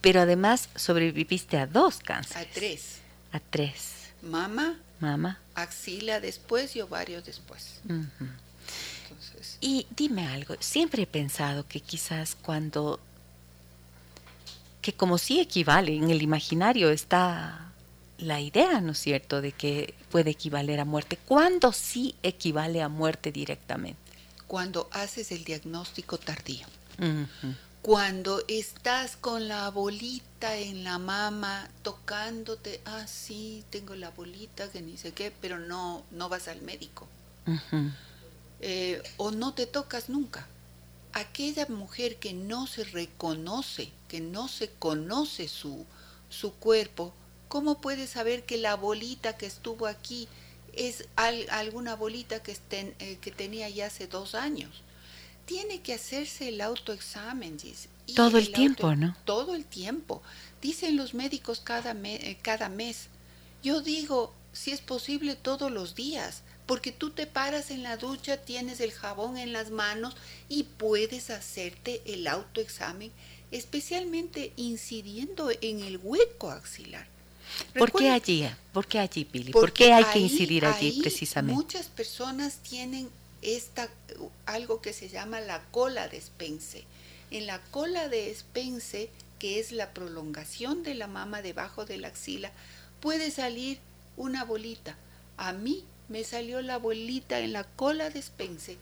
[0.00, 2.46] Pero además sobreviviste a dos cánceres.
[2.46, 2.98] A tres.
[3.32, 4.10] A tres.
[4.22, 4.78] Mama.
[5.00, 5.38] Mama.
[5.54, 7.80] Axila después y ovario después.
[9.60, 13.00] y dime algo, siempre he pensado que quizás cuando,
[14.80, 17.72] que como sí equivale, en el imaginario está
[18.18, 21.18] la idea, ¿no es cierto?, de que puede equivaler a muerte.
[21.26, 24.05] ¿Cuándo sí equivale a muerte directamente?
[24.46, 26.66] Cuando haces el diagnóstico tardío.
[27.82, 34.82] Cuando estás con la bolita en la mama tocándote, ah, sí, tengo la bolita, que
[34.82, 37.06] ni sé qué, pero no, no vas al médico.
[38.60, 40.46] Eh, o no te tocas nunca.
[41.12, 45.86] Aquella mujer que no se reconoce, que no se conoce su,
[46.28, 47.14] su cuerpo,
[47.48, 50.28] ¿cómo puede saber que la bolita que estuvo aquí
[50.76, 54.82] es alguna bolita que, estén, eh, que tenía ya hace dos años.
[55.46, 57.58] Tiene que hacerse el autoexamen,
[58.14, 59.16] Todo el, tiempo, ¿no?
[59.24, 60.22] Todo el tiempo.
[60.60, 63.08] Dicen los médicos cada, eh, cada mes.
[63.62, 68.38] Yo digo, si es posible, todos los días, porque tú te paras en la ducha,
[68.38, 70.16] tienes el jabón en las manos
[70.48, 73.12] y puedes hacerte el autoexamen,
[73.50, 77.15] especialmente incidiendo en el hueco axilar.
[77.78, 78.48] ¿Por qué allí?
[78.72, 79.52] ¿Por qué allí, Pili?
[79.52, 81.54] ¿Por qué hay que incidir allí precisamente?
[81.54, 83.08] Muchas personas tienen
[83.42, 83.88] esta
[84.46, 86.84] algo que se llama la cola de Spence.
[87.30, 92.08] En la cola de Spence, que es la prolongación de la mama debajo de la
[92.08, 92.52] axila,
[93.00, 93.78] puede salir
[94.16, 94.96] una bolita.
[95.36, 98.78] A mí me salió la bolita en la cola de Spence.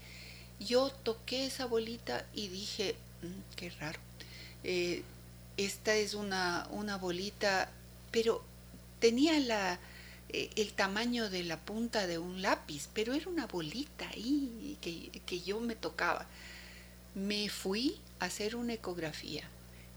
[0.60, 3.98] Yo toqué esa bolita y dije, mm, qué raro.
[4.62, 5.02] Eh,
[5.56, 7.70] esta es una, una bolita,
[8.10, 8.44] pero
[9.04, 9.78] tenía la,
[10.30, 15.40] eh, el tamaño de la punta de un lápiz, pero era una bolita ahí que,
[15.42, 16.26] yo me tocaba.
[17.14, 19.44] Me fui a hacer una ecografía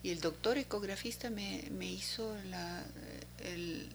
[0.03, 2.83] y el doctor ecografista me, hizo la,
[3.45, 3.87] el,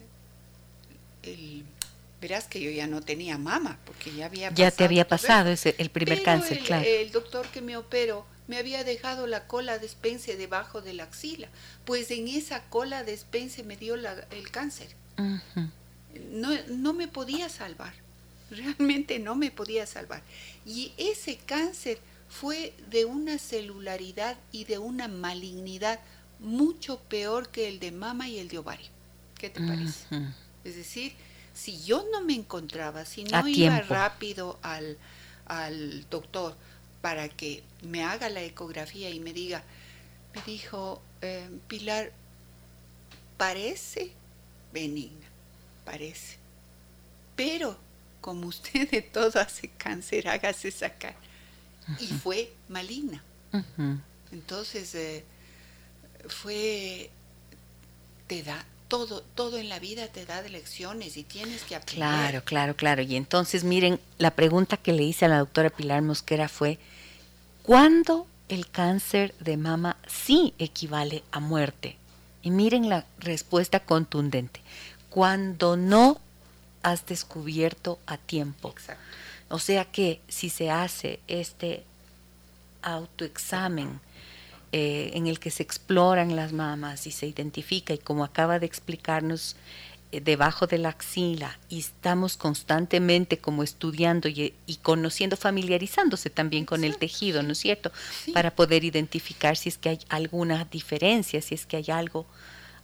[2.19, 5.75] verás que yo ya no tenía mama porque ya había ya te había pasado ese
[5.77, 6.85] el primer cáncer el, claro.
[6.85, 11.03] el doctor que me operó me había dejado la cola de Spence debajo de la
[11.03, 11.49] axila.
[11.85, 17.93] Pues en esa cola de Spence me dio el cáncer no, no me podía salvar,
[18.49, 20.21] realmente no me podía salvar.
[20.65, 21.99] Y ese cáncer
[22.29, 25.99] fue de una celularidad y de una malignidad
[26.39, 28.89] mucho peor que el de mama y el de ovario.
[29.37, 30.05] ¿Qué te parece?
[30.63, 31.13] Es decir,
[31.53, 34.97] si yo no me encontraba, si no iba rápido al,
[35.45, 36.55] al, doctor
[37.01, 39.63] para que me haga la ecografía y me diga,
[40.33, 42.13] me dijo, eh, Pilar,
[43.37, 44.13] parece
[44.73, 45.27] benigna,
[45.85, 46.37] parece.
[47.35, 47.77] Pero
[48.19, 51.15] como usted de todo hace cáncer, hágase sacar.
[51.99, 53.21] Y fue maligna.
[54.31, 55.23] Entonces, eh,
[56.27, 57.09] fue,
[58.27, 61.97] te da, todo, todo en la vida te da lecciones y tienes que aprender.
[61.97, 63.01] Claro, claro, claro.
[63.01, 66.79] Y entonces miren, la pregunta que le hice a la doctora Pilar Mosquera fue,
[67.63, 71.97] ¿cuándo el cáncer de mama sí equivale a muerte?
[72.43, 74.61] Y miren la respuesta contundente,
[75.09, 76.19] cuando no
[76.83, 78.69] has descubierto a tiempo.
[78.69, 79.01] Exacto.
[79.49, 81.83] O sea que si se hace este
[82.81, 83.99] autoexamen
[84.71, 88.65] eh, en el que se exploran las mamas y se identifica y como acaba de
[88.65, 89.55] explicarnos
[90.21, 96.97] debajo de la axila y estamos constantemente como estudiando y, conociendo, familiarizándose también con el
[96.97, 97.91] tejido, ¿no es cierto?
[98.33, 102.25] Para poder identificar si es que hay alguna diferencia, si es que hay algo,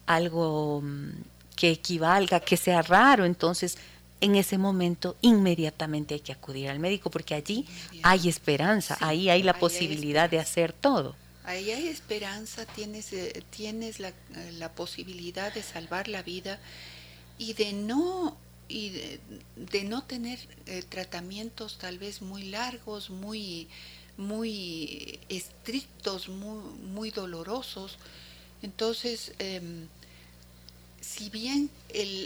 [0.06, 1.10] algo mm,
[1.56, 3.78] que equivalga, que sea raro, entonces
[4.22, 7.66] en ese momento inmediatamente hay que acudir al médico porque allí
[8.04, 11.16] hay esperanza, ahí hay la posibilidad de hacer todo.
[11.46, 16.60] Ahí hay esperanza, tienes, eh, tienes la, eh, la, posibilidad de salvar la vida
[17.40, 18.90] y de no, y
[19.56, 23.68] de, no tener eh, tratamientos tal vez muy largos, muy,
[24.18, 27.98] muy estrictos, muy, muy dolorosos.
[28.62, 29.88] Entonces, em,
[31.02, 31.72] si bien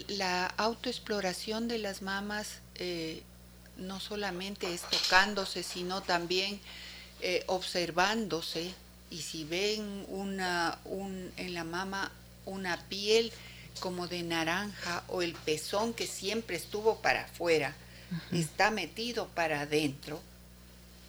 [0.08, 2.60] la autoexploración de las mamas
[3.78, 6.60] no solamente es tocándose, sino también
[7.46, 8.74] observándose,
[9.14, 12.12] y si ven una, un, en la mama
[12.46, 13.32] una piel
[13.80, 17.76] como de naranja o el pezón que siempre estuvo para afuera,
[18.32, 20.22] está metido para adentro,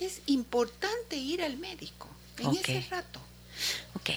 [0.00, 3.20] es importante ir al médico en ese rato.
[3.94, 4.10] Ok.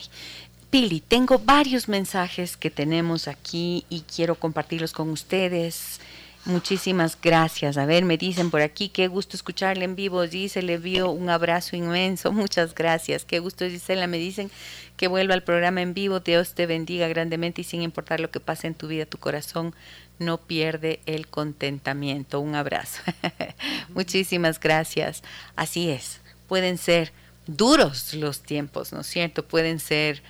[0.69, 6.01] Pili, tengo varios mensajes que tenemos aquí y quiero compartirlos con ustedes.
[6.47, 7.75] Muchísimas gracias.
[7.75, 10.25] A ver, me dicen por aquí, qué gusto escucharle en vivo.
[10.27, 12.31] Dice, le envío un abrazo inmenso.
[12.31, 13.25] Muchas gracias.
[13.25, 14.07] Qué gusto, Gisela.
[14.07, 14.49] Me dicen
[14.95, 16.21] que vuelva al programa en vivo.
[16.21, 19.75] Dios te bendiga grandemente y sin importar lo que pase en tu vida, tu corazón
[20.19, 22.39] no pierde el contentamiento.
[22.39, 23.01] Un abrazo.
[23.93, 25.23] Muchísimas gracias.
[25.57, 26.21] Así es.
[26.47, 27.11] Pueden ser
[27.45, 29.45] duros los tiempos, ¿no es cierto?
[29.45, 30.23] Pueden ser,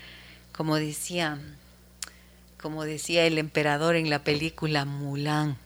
[0.52, 1.38] como decía,
[2.60, 5.60] como decía el emperador en la película Mulan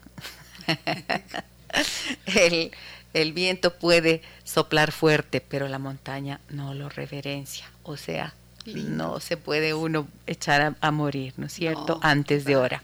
[2.26, 2.72] el,
[3.14, 7.70] el viento puede soplar fuerte, pero la montaña no lo reverencia.
[7.84, 8.34] O sea,
[8.66, 12.00] no se puede uno echar a, morir, ¿no es cierto?
[12.04, 12.84] Antes de hora.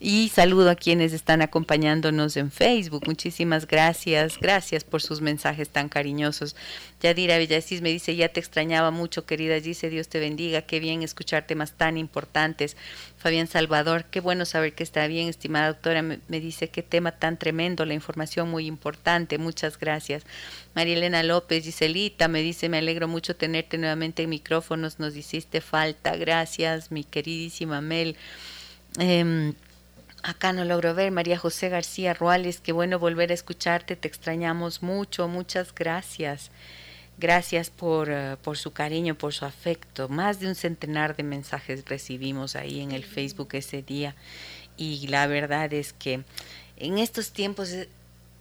[0.00, 3.04] Y saludo a quienes están acompañándonos en Facebook.
[3.06, 4.38] Muchísimas gracias.
[4.40, 6.56] Gracias por sus mensajes tan cariñosos.
[7.02, 9.58] Yadira Villasís me dice, ya te extrañaba mucho, querida.
[9.58, 10.62] Dice, Dios te bendiga.
[10.62, 12.76] Qué bien escuchar temas tan importantes.
[13.18, 16.02] Fabián Salvador, qué bueno saber que está bien, estimada doctora.
[16.02, 19.38] Me, me dice, qué tema tan tremendo, la información muy importante.
[19.38, 20.24] Muchas gracias.
[20.74, 25.60] María Elena López, Giselita, me dice, me alegro mucho tenerte nuevamente en micrófonos, nos hiciste
[25.60, 28.16] falta, gracias, mi queridísima Mel.
[28.98, 29.54] Em,
[30.22, 34.82] acá no logro ver, María José García Ruales, qué bueno volver a escucharte, te extrañamos
[34.82, 36.50] mucho, muchas gracias.
[37.22, 40.08] Gracias por, eh, por su cariño, por su afecto.
[40.08, 44.16] Más de un centenar de mensajes recibimos ahí en el Facebook ese día.
[44.76, 46.24] Y la verdad es que
[46.76, 47.70] en estos tiempos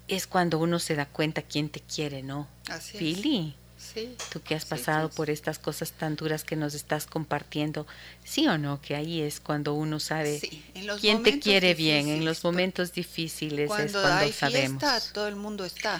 [0.08, 2.48] es cuando uno se da cuenta quién te quiere, ¿no?
[2.70, 3.56] Así Pili.
[3.78, 7.86] Sí, Tú que has pasado por estas cosas tan duras que nos estás compartiendo,
[8.24, 10.40] sí o no, que ahí es cuando uno sabe
[11.00, 14.82] quién te quiere bien, en los momentos difíciles cuando es cuando hay sabemos.
[14.82, 16.00] Fiesta, todo el mundo está,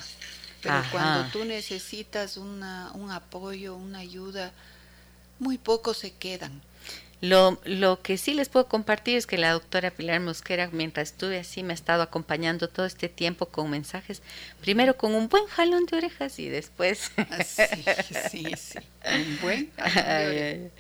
[0.62, 4.52] pero cuando tú necesitas una, un apoyo, una ayuda,
[5.40, 6.62] muy pocos se quedan.
[7.22, 11.38] Lo, lo que sí les puedo compartir es que la doctora Pilar Mosquera, mientras estuve
[11.38, 14.24] así, me ha estado acompañando todo este tiempo con mensajes,
[14.60, 17.12] primero con un buen jalón de orejas y después...
[17.18, 17.86] Ah, sí,
[18.32, 20.72] sí, sí, un buen jalón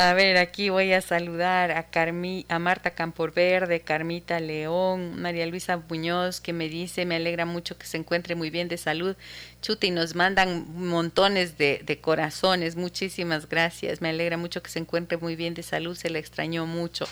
[0.00, 5.82] A ver, aquí voy a saludar a, Carmi, a Marta Camporverde, Carmita León, María Luisa
[5.88, 9.16] Muñoz, que me dice, me alegra mucho que se encuentre muy bien de salud.
[9.60, 12.76] Chuta, y nos mandan montones de, de corazones.
[12.76, 14.00] Muchísimas gracias.
[14.00, 15.96] Me alegra mucho que se encuentre muy bien de salud.
[15.96, 17.08] Se le extrañó mucho.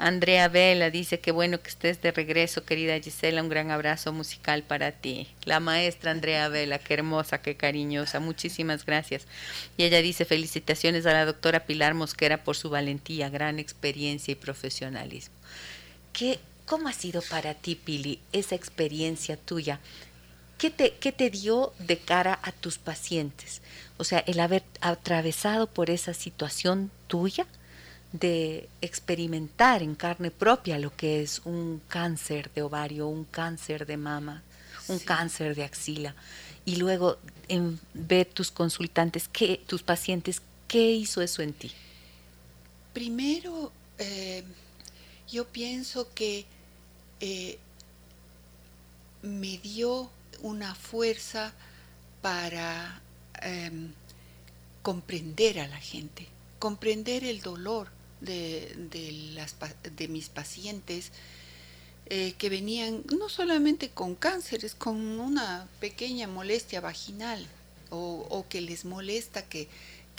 [0.00, 4.62] Andrea Vela dice que bueno que estés de regreso, querida Gisela, un gran abrazo musical
[4.62, 5.28] para ti.
[5.44, 9.26] La maestra Andrea Vela, qué hermosa, qué cariñosa, muchísimas gracias.
[9.76, 14.36] Y ella dice felicitaciones a la doctora Pilar Mosquera por su valentía, gran experiencia y
[14.36, 15.34] profesionalismo.
[16.14, 19.80] ¿Qué, ¿Cómo ha sido para ti, Pili, esa experiencia tuya?
[20.56, 23.60] ¿Qué te, ¿Qué te dio de cara a tus pacientes?
[23.98, 27.46] O sea, el haber atravesado por esa situación tuya
[28.12, 33.96] de experimentar en carne propia lo que es un cáncer de ovario, un cáncer de
[33.96, 34.42] mama,
[34.88, 36.14] un cáncer de axila.
[36.64, 41.72] Y luego en ver tus consultantes, qué, tus pacientes, ¿qué hizo eso en ti?
[42.92, 44.44] primero, eh,
[45.28, 46.44] yo pienso que
[47.20, 47.58] eh,
[49.22, 50.10] me dio
[50.42, 51.52] una fuerza
[52.22, 53.00] para
[53.42, 53.92] em,
[54.82, 56.26] comprender a la gente,
[56.58, 57.88] comprender el dolor
[58.20, 59.56] de, las,
[59.96, 61.12] de mis pacientes
[62.06, 67.46] eh, que venían no solamente con cánceres, con una pequeña molestia vaginal
[67.92, 69.68] o que les molesta que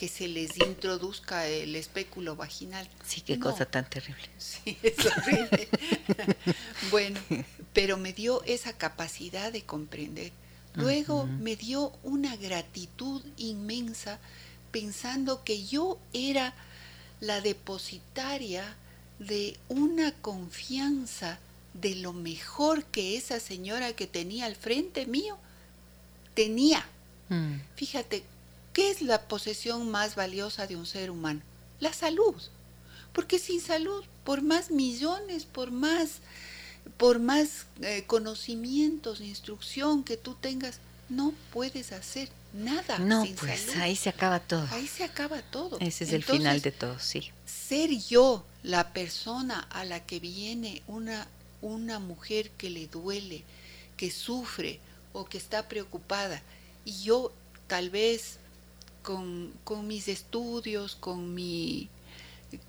[0.01, 2.89] que se les introduzca el espéculo vaginal.
[3.05, 4.27] Sí, qué cosa tan terrible.
[4.39, 5.69] Sí, es horrible.
[6.89, 7.19] bueno,
[7.71, 10.31] pero me dio esa capacidad de comprender.
[10.73, 14.17] Luego me dio una gratitud inmensa
[14.71, 16.55] pensando que yo era
[17.21, 18.75] la depositaria
[19.19, 21.39] de una confianza
[21.73, 25.37] de lo mejor que esa señora que tenía al frente mío
[26.33, 26.85] tenía.
[27.29, 27.61] Mm.
[27.75, 28.25] Fíjate,
[28.73, 31.41] ¿Qué es la posesión más valiosa de un ser humano?
[31.79, 32.35] La salud.
[33.11, 36.19] Porque sin salud, por más millones, por más,
[36.95, 42.99] por más eh, conocimientos, instrucción que tú tengas, no puedes hacer nada.
[42.99, 44.67] No, pues ahí se acaba todo.
[44.71, 45.77] Ahí se acaba todo.
[45.79, 47.31] Ese es el final de todo, sí.
[47.45, 51.27] Ser yo la persona a la que viene una,
[51.61, 53.43] una mujer que le duele,
[53.97, 54.79] que sufre
[55.13, 56.41] o que está preocupada,
[56.85, 57.31] y yo
[57.67, 58.39] tal vez
[59.01, 61.89] con, mis estudios, con mi,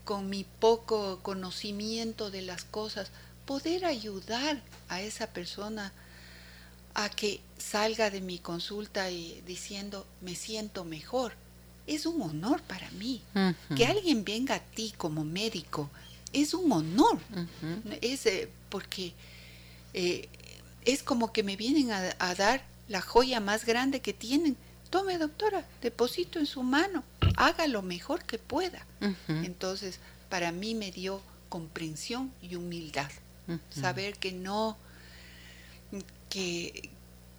[0.05, 3.11] con mi poco conocimiento de las cosas,
[3.47, 5.93] poder ayudar a esa persona
[6.95, 11.35] a que salga de mi consulta y diciendo me siento mejor.
[11.87, 13.23] Es un honor para mí.
[13.77, 15.91] Que alguien venga a ti como médico
[16.33, 17.19] es un honor.
[18.01, 19.13] Es eh, porque
[19.95, 20.29] eh,
[20.85, 24.57] es como que me vienen a dar la joya más grande que tienen,
[24.91, 27.05] tome doctora, deposito en su mano,
[27.37, 28.87] haga lo mejor que pueda.
[29.29, 33.11] Entonces, para mí me dio comprensión y humildad,
[33.71, 34.77] saber que no,
[36.33, 36.89] que,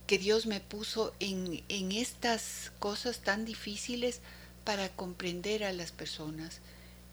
[0.05, 4.21] que Dios me puso en, en estas cosas tan difíciles
[4.65, 6.59] para comprender a las personas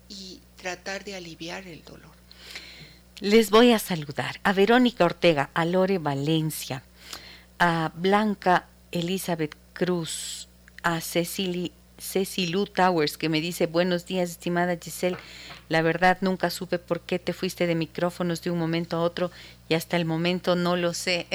[0.07, 2.12] y tratar de aliviar el dolor.
[3.20, 6.83] Les voy a saludar a Verónica Ortega, a Lore Valencia,
[7.59, 10.49] a Blanca Elizabeth Cruz,
[10.83, 15.16] a Cecily, Cecilu Towers, que me dice, buenos días, estimada Giselle.
[15.68, 19.30] La verdad, nunca supe por qué te fuiste de micrófonos de un momento a otro
[19.68, 21.26] y hasta el momento no lo sé.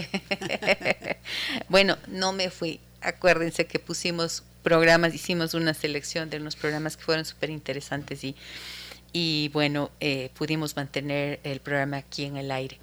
[1.70, 2.80] bueno, no me fui.
[3.02, 8.36] Acuérdense que pusimos programas, hicimos una selección de unos programas que fueron súper interesantes y,
[9.14, 12.80] y bueno, eh, pudimos mantener el programa aquí en el aire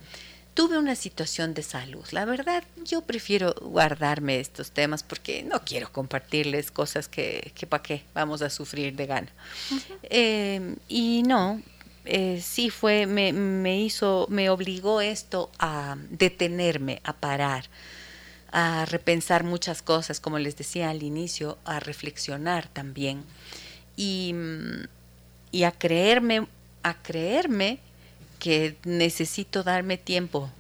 [0.55, 2.05] tuve una situación de salud.
[2.11, 7.82] La verdad, yo prefiero guardarme estos temas porque no quiero compartirles cosas que, que para
[7.82, 9.28] qué vamos a sufrir de gana.
[10.03, 11.62] Em, y no,
[12.05, 17.64] eh, sí fue, me, me hizo, me obligó esto a detenerme, a parar,
[18.50, 23.24] a repensar muchas cosas, como les decía al inicio, a reflexionar también
[23.96, 24.34] y,
[25.50, 26.46] y a creerme,
[26.82, 27.78] a creerme
[28.43, 30.51] que necesito darme tiempo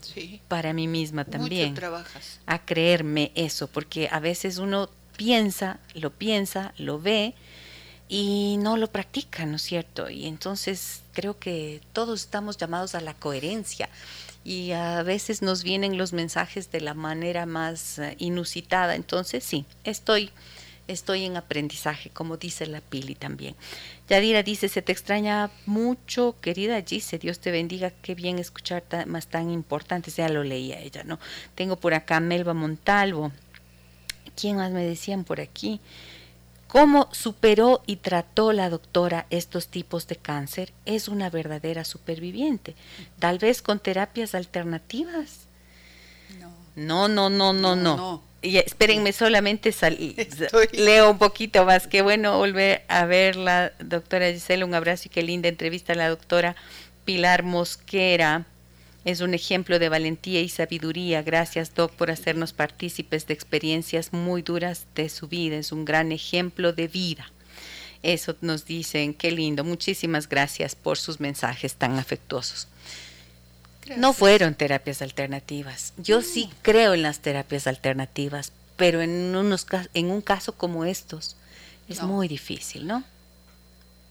[0.46, 1.74] para mí misma también.
[1.74, 2.38] trabajas.
[2.46, 7.34] A creerme eso, porque a veces uno piensa, lo piensa, lo ve
[8.08, 10.08] y no lo practica, ¿no es cierto?
[10.08, 13.88] Y entonces creo que todos estamos llamados a la coherencia
[14.44, 18.94] y a veces nos vienen los mensajes de la manera más eh, inusitada.
[18.94, 20.30] Entonces sí, estoy
[20.92, 23.54] estoy en aprendizaje, como dice la Pili también.
[24.08, 29.26] Yadira dice, se te extraña mucho, querida Gise, Dios te bendiga, qué bien escuchar más
[29.26, 31.18] tan importantes, ya lo leía ella, ¿no?
[31.54, 33.32] Tengo por acá Melba Montalvo,
[34.36, 35.80] ¿quién más me decían por aquí?
[36.68, 40.72] ¿Cómo superó y trató la doctora estos tipos de cáncer?
[40.86, 42.74] Es una verdadera superviviente,
[43.18, 45.40] tal vez con terapias alternativas.
[46.74, 47.96] No, no, no, no, no.
[47.96, 48.31] no.
[48.42, 49.72] Y espérenme solamente,
[50.72, 51.86] leo un poquito más.
[51.86, 54.64] Qué bueno volver a verla, doctora Gisela.
[54.64, 56.56] Un abrazo y qué linda entrevista a la doctora
[57.04, 58.46] Pilar Mosquera.
[59.04, 61.22] Es un ejemplo de valentía y sabiduría.
[61.22, 65.56] Gracias, Doc, por hacernos partícipes de experiencias muy duras de su vida.
[65.56, 67.30] Es un gran ejemplo de vida.
[68.02, 69.64] Eso nos dicen, qué lindo.
[69.64, 72.68] Muchísimas gracias por sus mensajes tan afectuosos.
[73.96, 75.92] No fueron terapias alternativas.
[75.96, 81.36] Yo sí creo en las terapias alternativas, pero en, unos, en un caso como estos
[81.88, 83.04] es muy difícil, ¿no?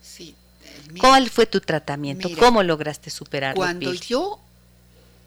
[0.01, 0.35] Sí.
[0.63, 2.29] Eh, ¿Cuál fue tu tratamiento?
[2.37, 3.55] ¿Cómo lograste superarlo?
[3.55, 4.39] Cuando yo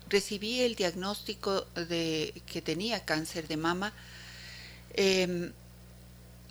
[0.09, 3.93] recibí el diagnóstico de que tenía cáncer de mama,
[4.95, 5.53] em,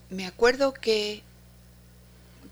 [0.10, 1.22] me acuerdo que,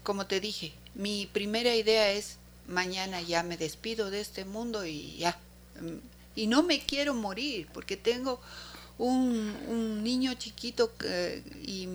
[0.03, 2.37] como te dije, mi primera idea es,
[2.67, 5.37] mañana ya me despido de este mundo y ya.
[5.79, 5.97] Mm,
[6.35, 8.39] y no me quiero morir porque tengo
[8.97, 10.91] un, niño chiquito
[11.63, 11.87] y,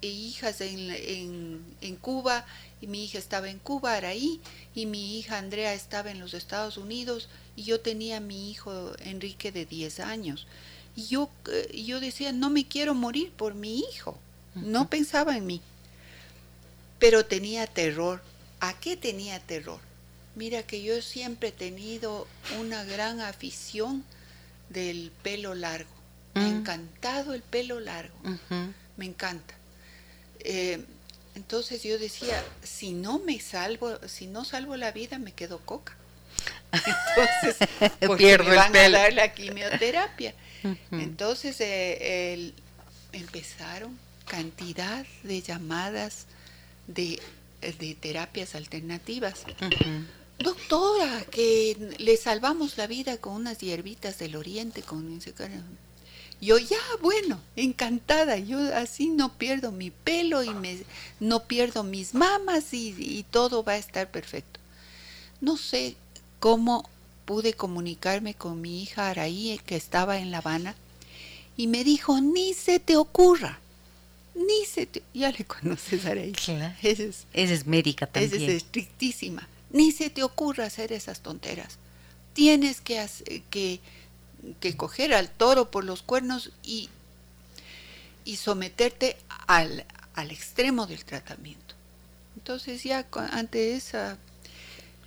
[0.00, 2.44] e hijas en, en, Cuba,
[2.80, 4.40] y mi hija estaba en Cuba, Araí,
[4.74, 8.92] y mi hija Andrea estaba en los Estados Unidos, y yo tenía a mi hijo
[9.00, 10.46] Enrique de 10 años.
[10.96, 14.18] Y yo, eh, yo decía, no me quiero morir por mi hijo.
[14.54, 15.60] No pensaba en mí.
[16.98, 18.22] Pero tenía terror.
[18.60, 19.80] ¿A qué tenía terror?
[20.34, 22.26] Mira que yo siempre he tenido
[22.58, 24.04] una gran afición
[24.68, 25.90] del pelo largo.
[26.34, 26.56] Me ha mm.
[26.58, 28.16] encantado el pelo largo.
[28.96, 29.54] Me encanta.
[30.40, 30.84] Eh,
[31.34, 35.96] entonces yo decía, si no me salvo, si no salvo la vida, me quedo coca.
[36.72, 37.68] Entonces,
[38.18, 40.34] pierdo me van a dar la quimioterapia.
[40.90, 42.52] Entonces eh,
[43.12, 46.26] empezaron cantidad de llamadas
[46.86, 47.20] de,
[48.00, 49.44] terapias alternativas.
[50.38, 55.20] Doctora, que le salvamos la vida con unas hierbitas del oriente, con
[56.42, 60.76] yo ya, bueno, encantada, yo así no pierdo mi pelo y me,
[61.20, 64.58] no pierdo mis mamas y, y todo va a estar perfecto.
[65.40, 65.94] No sé
[66.40, 66.90] cómo
[67.26, 70.74] pude comunicarme con mi hija Araí, que estaba en La Habana,
[71.56, 73.60] y me dijo, ni se te ocurra,
[74.34, 75.00] ni se te...
[75.14, 76.32] Ya le conoces a Araí.
[76.32, 76.74] Claro.
[76.82, 78.34] Esa es, es médica también.
[78.34, 79.48] Esa es estrictísima.
[79.72, 81.78] Ni se te ocurra hacer esas tonteras.
[82.34, 83.04] Tienes que,
[83.50, 83.80] que,
[84.60, 86.88] que coger al toro por los cuernos y,
[88.24, 89.16] y someterte
[89.46, 91.74] al, al extremo del tratamiento.
[92.36, 94.18] Entonces ya ante esa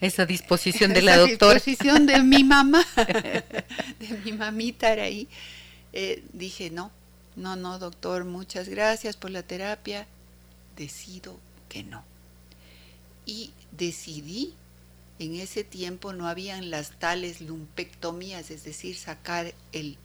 [0.01, 1.55] esa disposición de la doctora.
[1.55, 5.28] disposición de mi mamá, de mi mamita era ahí.
[5.93, 6.91] Eh, dije, no,
[7.36, 10.07] no, no, doctor, muchas gracias por la terapia.
[10.76, 11.39] Decido
[11.70, 12.03] que no.
[13.26, 14.53] Y decidí,
[15.19, 19.97] en ese tiempo no habían las tales lumpectomías, es decir, sacar el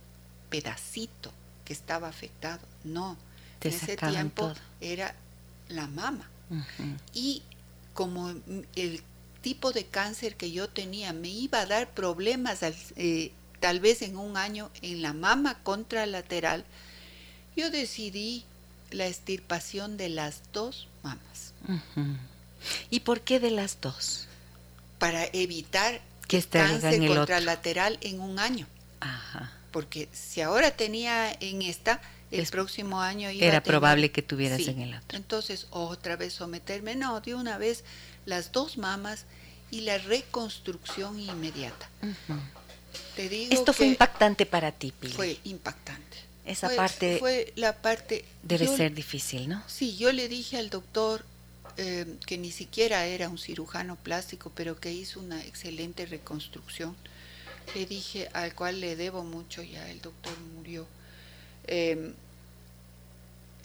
[0.49, 1.33] pedacito
[1.65, 2.67] que estaba afectado.
[2.85, 3.17] No,
[3.61, 5.15] en ese tiempo era
[5.69, 6.29] la mama.
[7.15, 7.43] Y
[7.95, 8.35] como
[8.75, 9.03] el
[9.41, 12.61] tipo de cáncer que yo tenía me iba a dar problemas
[12.97, 16.65] eh, tal vez en un año en la mama contralateral,
[17.57, 18.45] yo decidí
[18.91, 21.53] la extirpación de las dos mamas.
[22.91, 24.27] ¿Y por qué de las dos?
[24.99, 28.67] Para evitar que cáncer en contralateral en un año.
[29.01, 29.53] Ajá.
[29.73, 32.01] Porque si ahora tenía en esta,
[32.31, 35.17] el próximo año iba era probable que tuvieras en el otro.
[35.17, 37.85] Entonces, otra vez someterme, no, de una vez
[38.27, 39.25] las dos mamas
[39.71, 41.89] y la reconstrucción inmediata.
[43.17, 45.13] Te digo Esto fue impactante para ti, Pili.
[45.13, 46.19] Fue impactante.
[46.45, 49.63] Esa parte fue la parte debe ser difícil, ¿no?
[49.69, 51.25] Sí, yo le dije al doctor
[51.83, 56.95] eh, que ni siquiera era un cirujano plástico, pero que hizo una excelente reconstrucción.
[57.75, 60.87] Le dije al cual le debo mucho, ya el doctor murió.
[61.67, 62.13] Em,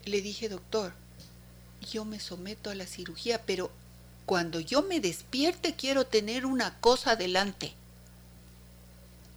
[0.06, 0.94] le dije, doctor,
[1.92, 3.70] yo me someto a la cirugía, pero
[4.26, 7.74] cuando yo me despierte quiero tener una cosa delante.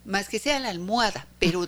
[0.05, 1.67] Más que sea la almohada, pero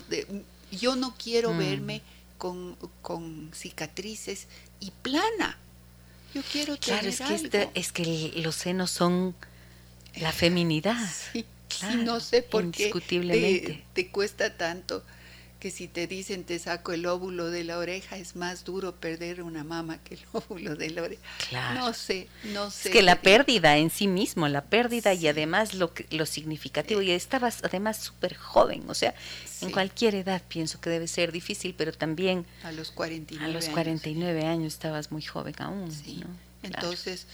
[0.70, 1.58] yo no quiero mm.
[1.58, 2.02] verme
[2.38, 4.46] con, cicatrices
[4.80, 5.58] y plana.
[6.34, 9.34] Yo quiero claro, tener es que, este, es que los senos son
[10.16, 10.96] la feminidad.
[11.32, 11.44] Sí,
[11.96, 12.92] no sé por qué
[13.94, 15.04] te cuesta tanto
[15.62, 19.44] que si te dicen te saco el óvulo de la oreja, es más duro perder
[19.44, 21.22] una mama que el óvulo de la oreja.
[21.48, 21.78] Claro.
[21.78, 22.88] No sé, no sé.
[22.88, 27.12] Es que la pérdida en sí mismo, la pérdida y además lo, lo significativo, y
[27.12, 29.14] estabas además súper joven, o sea,
[29.60, 32.44] en cualquier edad pienso que debe ser difícil, pero también...
[32.64, 35.92] A los 49 A los 49 años, estabas muy joven aún.
[35.92, 36.24] Sí.
[36.64, 37.28] Entonces,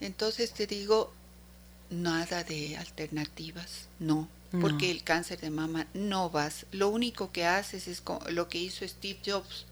[0.00, 1.12] entonces te digo,
[1.90, 4.28] nada de alternativas, no
[4.60, 6.66] porque el cáncer de mama no vas.
[6.72, 9.66] Lo único que haces es lo que hizo Steve Jobs.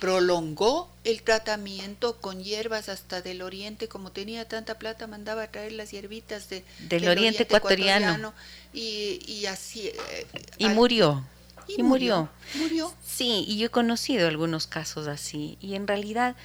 [0.00, 5.72] Prolongó el tratamiento con hierbas hasta del oriente, como tenía tanta plata, mandaba a traer
[5.72, 8.34] las hierbitas de, del, oriente, ecuatoriano.
[8.72, 9.88] y, así.
[9.88, 10.26] Eh,
[10.58, 11.24] y murió.
[11.68, 12.28] Y, murió.
[12.54, 12.92] Murió.
[13.06, 15.56] Sí, y yo he conocido algunos casos así.
[15.60, 16.36] Y en realidad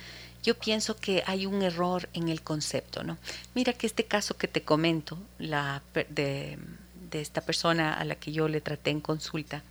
[0.44, 3.18] yo pienso que hay un error en el concepto, ¿no?
[3.56, 6.58] Mira que este caso que te comento, la de
[7.10, 9.64] de esta persona a la que yo le traté en consulta,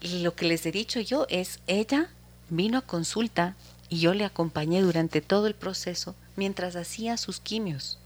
[0.00, 2.10] lo que les he dicho yo es, ella
[2.50, 3.56] vino a consulta
[3.88, 7.98] y yo le acompañé durante todo el proceso mientras hacía sus quimios.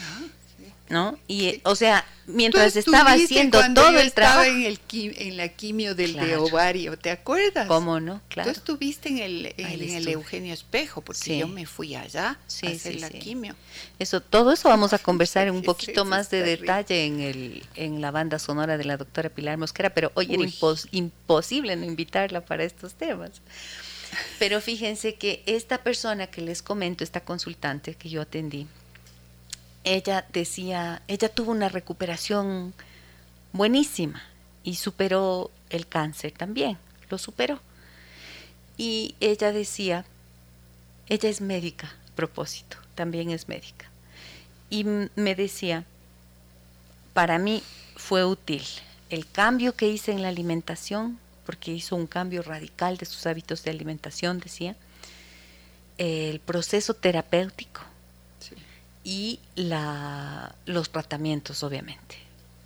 [0.00, 0.22] Ah,
[0.92, 1.18] ¿no?
[1.26, 4.44] Y, o sea, mientras estaba haciendo todo el trabajo.
[4.44, 7.66] en, el en la quimio del de ovario, ¿te acuerdas?
[7.66, 8.20] ¿Cómo no?
[8.28, 8.52] Claro.
[8.52, 13.00] Tú estuviste en el, en, el Eugenio Espejo, porque yo me fui allá a hacer
[13.00, 13.56] la quimio.
[13.98, 18.10] Eso, todo eso vamos a conversar un poquito más de detalle en, el, en la
[18.10, 20.44] banda sonora de la doctora Pilar Mosquera, pero hoy era
[20.90, 23.40] imposible no invitarla para estos temas.
[24.38, 28.66] Pero fíjense que esta persona que les comento, esta consultante que yo atendí,
[29.84, 32.74] ella decía, ella tuvo una recuperación
[33.52, 34.22] buenísima
[34.62, 36.78] y superó el cáncer también,
[37.10, 37.60] lo superó.
[38.76, 40.04] Y ella decía,
[41.08, 43.86] ella es médica, a propósito, también es médica.
[44.70, 45.84] Y me decía,
[47.12, 47.62] para mí
[47.96, 48.62] fue útil
[49.10, 53.62] el cambio que hice en la alimentación, porque hizo un cambio radical de sus hábitos
[53.62, 54.76] de alimentación, decía,
[55.98, 57.82] el proceso terapéutico
[59.04, 62.16] y la, los tratamientos, obviamente.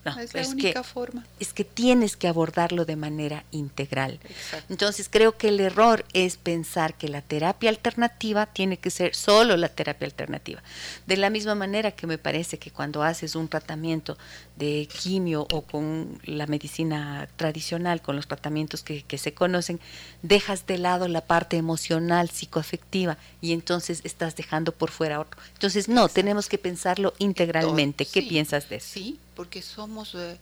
[0.04, 1.26] No, es la única forma.
[1.40, 4.20] Es que tienes que abordarlo de manera integral.
[4.68, 9.56] Entonces creo que el error es pensar que la terapia alternativa tiene que ser solo
[9.56, 10.62] la terapia alternativa.
[11.06, 14.16] De la misma manera que me parece que cuando haces un tratamiento
[14.56, 19.80] de quimio o con la medicina tradicional, con los tratamientos que, que se conocen,
[20.22, 25.40] dejas de lado la parte emocional, psicoafectiva, y entonces estás dejando por fuera otro.
[25.52, 28.06] Entonces, no, tenemos que pensarlo integralmente.
[28.06, 28.88] ¿Qué piensas de eso?
[28.92, 30.38] Sí, porque somos eh,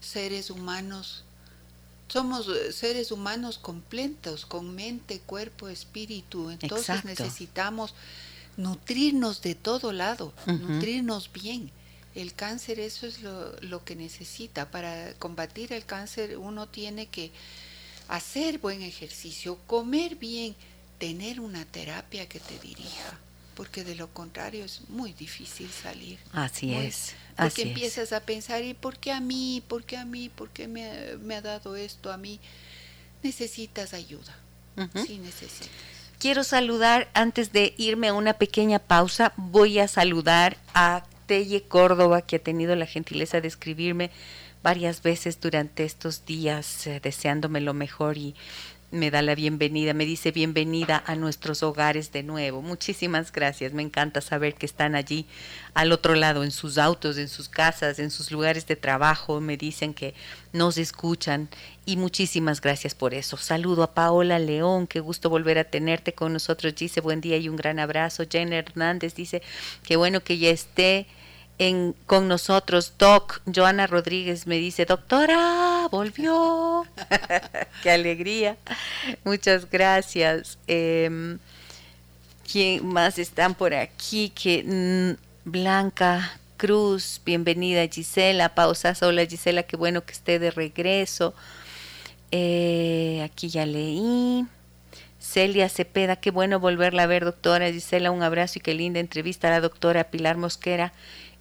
[0.00, 1.24] seres humanos,
[2.08, 6.50] somos eh, seres humanos completos, con mente, cuerpo, espíritu.
[6.50, 7.94] Entonces necesitamos
[8.56, 11.70] nutrirnos de todo lado, nutrirnos bien.
[12.14, 14.70] El cáncer eso es lo, lo que necesita.
[14.70, 17.30] Para combatir el cáncer uno tiene que
[18.08, 20.54] hacer buen ejercicio, comer bien,
[20.98, 23.18] tener una terapia que te dirija
[23.54, 26.18] porque de lo contrario es muy difícil salir.
[26.32, 27.14] Así es.
[27.36, 29.62] Porque empiezas a pensar, ¿y por qué a mí?
[29.68, 30.28] ¿Por qué a mí?
[30.28, 32.40] ¿Por qué me, me ha dado esto a mí?
[33.22, 34.36] Necesitas ayuda.
[35.06, 35.68] Sí, necesitas.
[36.18, 41.04] Quiero saludar, antes de irme a una pequeña pausa, voy a saludar a
[41.68, 44.10] Córdoba, que ha tenido la gentileza de escribirme
[44.62, 48.34] varias veces durante estos días, eh, deseándome lo mejor y
[48.92, 52.60] me da la bienvenida, me dice bienvenida a nuestros hogares de nuevo.
[52.60, 55.24] Muchísimas gracias, me encanta saber que están allí
[55.72, 59.56] al otro lado, en sus autos, en sus casas, en sus lugares de trabajo, me
[59.56, 60.12] dicen que
[60.52, 61.48] nos escuchan
[61.86, 63.38] y muchísimas gracias por eso.
[63.38, 67.48] Saludo a Paola León, qué gusto volver a tenerte con nosotros, dice buen día y
[67.48, 68.24] un gran abrazo.
[68.30, 69.40] Jen Hernández dice,
[69.84, 71.06] qué bueno que ya esté
[72.06, 72.94] con nosotros.
[72.98, 76.86] Doc, Joana Rodríguez me dice, doctora, volvió.
[77.82, 78.56] Qué alegría.
[79.24, 80.58] Muchas gracias.
[80.66, 81.38] Eh,
[82.50, 84.30] ¿Quién más están por aquí?
[84.30, 88.54] Que mm, Blanca Cruz, bienvenida Gisela.
[88.54, 91.34] Pausa, hola Gisela, qué bueno que esté de regreso.
[92.30, 94.46] Eh, aquí ya leí.
[95.18, 99.48] Celia Cepeda, qué bueno volverla a ver, doctora Gisela, un abrazo y qué linda entrevista
[99.48, 100.92] a la doctora Pilar Mosquera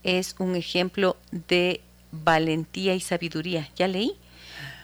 [0.04, 1.82] es un ejemplo de
[2.12, 3.70] valentía y sabiduría.
[3.76, 4.16] ¿Ya leí?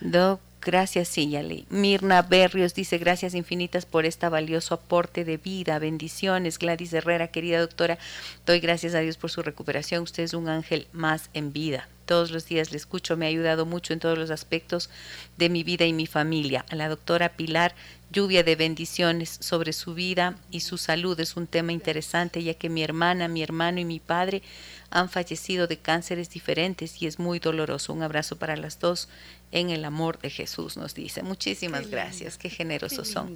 [0.01, 1.65] Doc, gracias, sí, ya leí.
[1.69, 6.59] Mirna Berrios dice, gracias infinitas por este valioso aporte de vida, bendiciones.
[6.59, 7.97] Gladys Herrera, querida doctora,
[8.45, 10.03] doy gracias a Dios por su recuperación.
[10.03, 11.87] Usted es un ángel más en vida.
[12.05, 14.89] Todos los días le escucho, me ha ayudado mucho en todos los aspectos
[15.35, 16.65] de mi vida y mi familia.
[16.69, 17.75] A la doctora Pilar
[18.11, 21.19] lluvia de bendiciones sobre su vida y su salud.
[21.19, 24.41] Es un tema interesante ya que mi hermana, mi hermano y mi padre
[24.89, 27.93] han fallecido de cánceres diferentes y es muy doloroso.
[27.93, 29.09] Un abrazo para las dos
[29.51, 31.23] en el amor de Jesús, nos dice.
[31.23, 33.33] Muchísimas gracias, qué generosos son.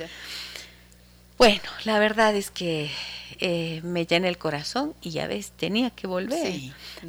[1.38, 2.92] Bueno, la verdad es que
[3.40, 6.54] eh, me llena el corazón y ya ves, tenía que volver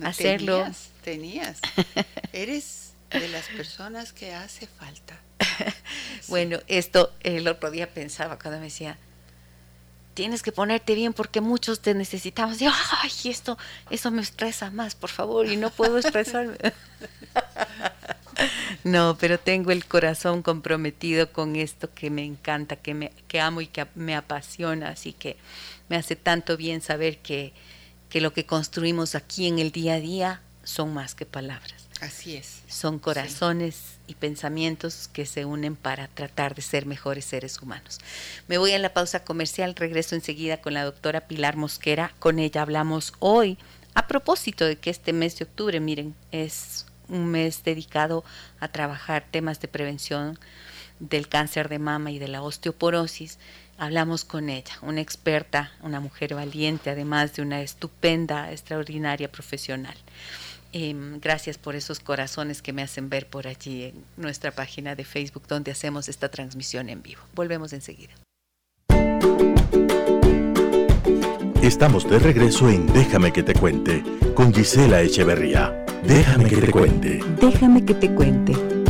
[0.02, 0.66] a hacerlo.
[1.02, 1.60] Tenías, tenías.
[2.32, 5.20] Eres de las personas que hace falta.
[6.28, 8.96] bueno, esto el otro día pensaba cuando me decía,
[10.14, 12.60] tienes que ponerte bien porque muchos te necesitamos.
[12.60, 13.58] Y, ay, esto,
[13.90, 16.56] eso me estresa más, por favor, y no puedo estresarme.
[18.84, 23.60] no, pero tengo el corazón comprometido con esto que me encanta, que, me, que amo
[23.60, 25.36] y que me apasiona, así que
[25.88, 27.52] me hace tanto bien saber que,
[28.08, 31.88] que lo que construimos aquí en el día a día son más que palabras.
[32.02, 32.62] Así es.
[32.66, 38.00] Son corazones y pensamientos que se unen para tratar de ser mejores seres humanos.
[38.48, 42.12] Me voy a la pausa comercial, regreso enseguida con la doctora Pilar Mosquera.
[42.18, 43.56] Con ella hablamos hoy
[43.94, 48.24] a propósito de que este mes de octubre, miren, es un mes dedicado
[48.58, 50.40] a trabajar temas de prevención
[50.98, 53.38] del cáncer de mama y de la osteoporosis.
[53.78, 59.96] Hablamos con ella, una experta, una mujer valiente, además de una estupenda, extraordinaria profesional.
[60.72, 65.04] Em, gracias por esos corazones que me hacen ver por allí en nuestra página de
[65.04, 67.20] Facebook donde hacemos esta transmisión en vivo.
[67.34, 68.14] Volvemos enseguida.
[71.62, 74.02] Estamos de regreso en Déjame que te cuente
[74.34, 75.84] con Gisela Echeverría.
[76.02, 77.20] Déjame que te cuente.
[77.40, 78.81] Déjame que te cuente.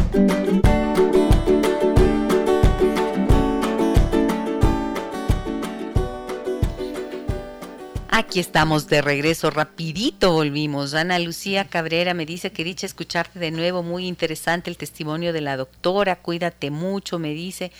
[8.15, 10.93] Aquí estamos de regreso, rapidito volvimos.
[10.93, 15.41] Ana Lucía Cabrera me dice que dicha escucharte de nuevo, muy interesante el testimonio de
[15.41, 17.73] la doctora, cuídate mucho, me dice.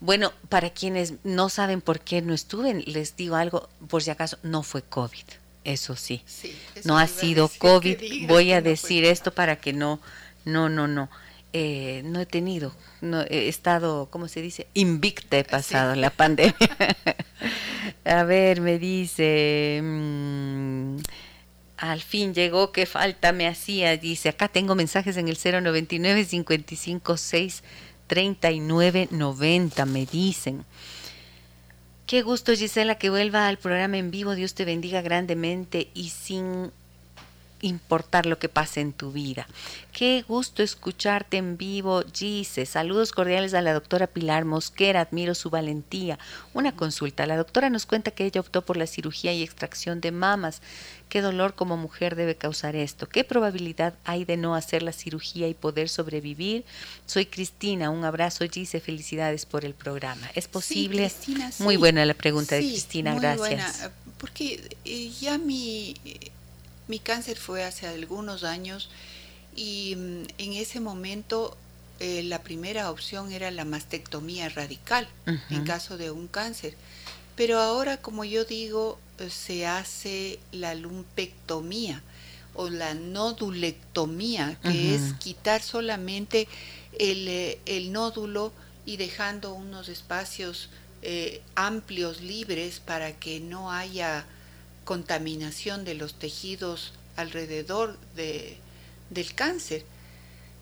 [0.00, 4.36] Bueno, para quienes no saben por qué no estuve, les digo algo, por si acaso,
[4.42, 5.24] no fue COVID,
[5.64, 6.22] eso sí.
[6.84, 10.00] no ha sido COVID, voy a decir esto para que no,
[10.44, 11.08] no, no, no.
[11.54, 14.68] Eh, no he tenido, no, he estado, ¿cómo se dice?
[14.72, 16.54] Invicta he pasado la pandemia.
[18.04, 20.96] A ver, me dice, mm,
[21.76, 23.96] al fin llegó, qué falta me hacía.
[23.98, 27.62] Dice, acá tengo mensajes en el 099 556
[28.06, 30.64] 3990, me dicen.
[32.06, 34.34] Qué gusto, Gisela, que vuelva al programa en vivo.
[34.34, 36.72] Dios te bendiga grandemente y sin
[37.62, 39.46] importar lo que pase en tu vida.
[39.92, 42.66] Qué gusto escucharte en vivo, Gise.
[42.66, 46.18] Saludos cordiales a la doctora Pilar Mosquera, admiro su valentía.
[46.52, 50.12] Una consulta, la doctora nos cuenta que ella optó por la cirugía y extracción de
[50.12, 50.60] mamas.
[51.08, 53.06] ¿Qué dolor como mujer debe causar esto?
[53.06, 56.64] ¿Qué probabilidad hay de no hacer la cirugía y poder sobrevivir?
[57.06, 60.30] Soy Cristina, un abrazo Gise, felicidades por el programa.
[60.34, 61.12] ¿Es posible?
[61.58, 63.90] Muy buena la pregunta de Cristina, gracias.
[64.16, 65.94] porque eh, ya mi
[66.92, 68.90] mi cáncer fue hace algunos años
[69.56, 71.56] y mm, en ese momento
[72.00, 75.08] eh, la primera opción era la mastectomía radical
[75.48, 76.74] en caso de un cáncer.
[77.34, 82.02] Pero ahora, como yo digo, eh, se hace la lumpectomía
[82.52, 86.46] o la nodulectomía, que es quitar solamente
[86.98, 88.52] el, eh, el, nódulo
[88.84, 90.68] y dejando unos espacios
[91.54, 94.26] amplios, libres, para que no haya
[94.92, 98.58] contaminación de los tejidos alrededor de,
[99.08, 99.86] del cáncer.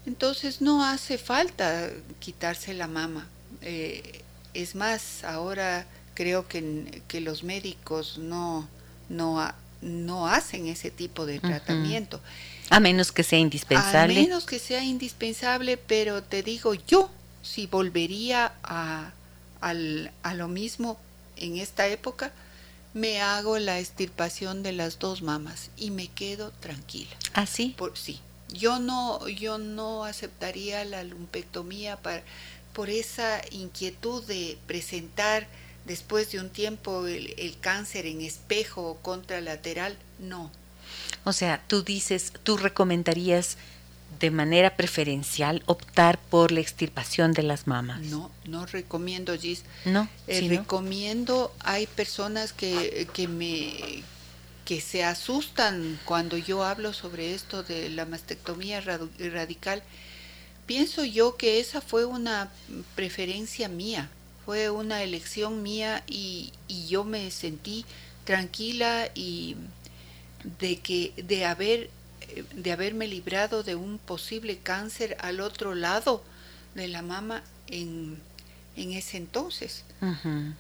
[0.07, 3.27] Entonces no hace falta quitarse la mama.
[3.61, 4.23] Eh,
[4.55, 8.69] es más, ahora creo que, que los médicos no,
[9.09, 9.53] no,
[9.83, 12.21] no, hacen ese tipo de tratamiento.
[12.69, 14.17] A menos que sea indispensable.
[14.17, 17.11] A menos que sea indispensable, pero te digo, yo
[17.43, 19.11] si volvería a,
[19.61, 21.01] a lo mismo
[21.37, 22.33] en esta época,
[22.95, 27.11] me hago la extirpación de las dos mamas y me quedo tranquila.
[27.35, 27.75] ¿Ah, sí?
[27.77, 28.21] Por, sí.
[28.53, 32.23] Yo no, yo no aceptaría la lumpectomía para,
[32.73, 35.47] por esa inquietud de presentar
[35.85, 39.97] después de un tiempo el, el cáncer en espejo o contralateral.
[40.19, 40.51] No.
[41.25, 43.57] O sea, tú dices, tú recomendarías
[44.21, 48.01] de manera preferencial optar por la extirpación de las mamas?
[48.03, 49.65] No, no recomiendo, Gis.
[49.87, 54.03] No, eh, recomiendo, hay personas que, que me
[54.71, 59.83] que se asustan cuando yo hablo sobre esto de la mastectomía radical.
[60.65, 62.51] Pienso yo que esa fue una
[62.95, 64.09] preferencia mía,
[64.47, 67.85] fue una elección mía y, y yo me sentí
[68.25, 69.57] tranquila y
[70.61, 71.91] de que de haber
[72.55, 76.23] de haberme librado de un posible cáncer al otro lado
[76.75, 78.19] de la mama en,
[78.77, 79.85] ese entonces.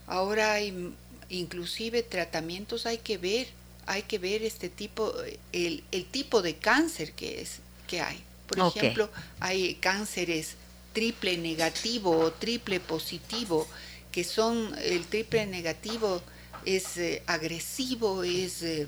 [0.06, 0.94] Ahora hay
[1.30, 3.48] inclusive tratamientos, hay que ver,
[3.86, 5.14] hay que ver este tipo,
[5.52, 8.22] el, tipo de cáncer que es, que hay.
[8.46, 10.56] Por ejemplo, hay cánceres
[10.92, 13.66] triple negativo o triple positivo,
[14.12, 16.20] que son, el triple negativo
[16.64, 18.62] es eh, agresivo, es...
[18.62, 18.86] Eh,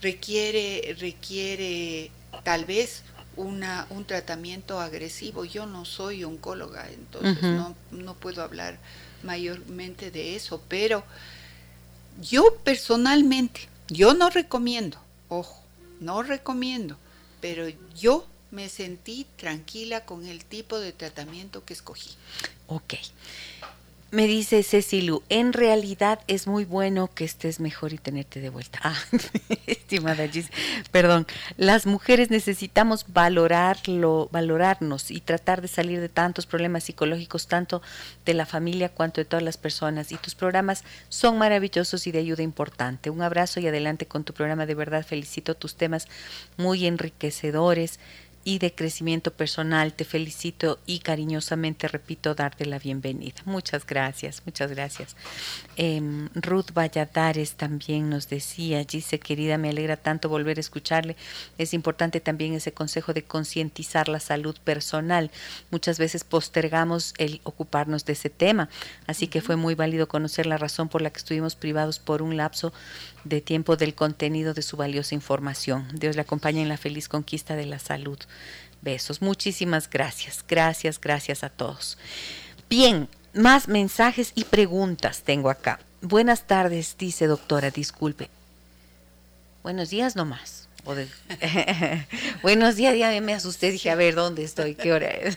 [0.00, 2.10] requiere, requiere
[2.44, 3.02] tal vez
[3.36, 5.44] una, un tratamiento agresivo.
[5.44, 8.78] Yo no soy oncóloga, entonces no, no puedo hablar
[9.22, 11.04] mayormente de eso, pero
[12.20, 15.62] yo personalmente, yo no recomiendo, ojo,
[16.00, 16.96] no recomiendo,
[17.40, 22.10] pero yo me sentí tranquila con el tipo de tratamiento que escogí.
[22.68, 22.94] Ok.
[24.12, 28.78] Me dice Cecilu, en realidad es muy bueno que estés mejor y tenerte de vuelta.
[28.84, 28.96] Ah,
[29.66, 30.48] estimada Gis,
[30.92, 31.26] perdón.
[31.56, 37.82] Las mujeres necesitamos valorarlo, valorarnos y tratar de salir de tantos problemas psicológicos, tanto
[38.24, 40.12] de la familia cuanto de todas las personas.
[40.12, 43.10] Y tus programas son maravillosos y de ayuda importante.
[43.10, 44.66] Un abrazo y adelante con tu programa.
[44.66, 46.06] De verdad felicito tus temas
[46.56, 47.98] muy enriquecedores
[48.46, 49.92] y de crecimiento personal.
[49.92, 53.34] Te felicito y cariñosamente repito darte la bienvenida.
[53.44, 55.16] Muchas gracias, muchas gracias.
[55.76, 61.16] Em, Ruth Valladares también nos decía, dice querida, me alegra tanto volver a escucharle.
[61.58, 65.32] Es importante también ese consejo de concientizar la salud personal.
[65.72, 68.68] Muchas veces postergamos el ocuparnos de ese tema,
[69.08, 72.36] así que fue muy válido conocer la razón por la que estuvimos privados por un
[72.36, 72.72] lapso
[73.24, 75.88] de tiempo del contenido de su valiosa información.
[75.92, 78.18] Dios le acompaña en la feliz conquista de la salud.
[78.82, 79.22] Besos.
[79.22, 80.44] Muchísimas gracias.
[80.46, 81.98] Gracias, gracias a todos.
[82.68, 85.80] Bien, más mensajes y preguntas tengo acá.
[86.02, 88.30] Buenas tardes, dice doctora, disculpe.
[89.62, 90.65] Buenos días nomás.
[92.42, 94.76] Buenos días, ya me asusté, dije, a ver, ¿dónde estoy?
[94.76, 95.36] ¿Qué hora es?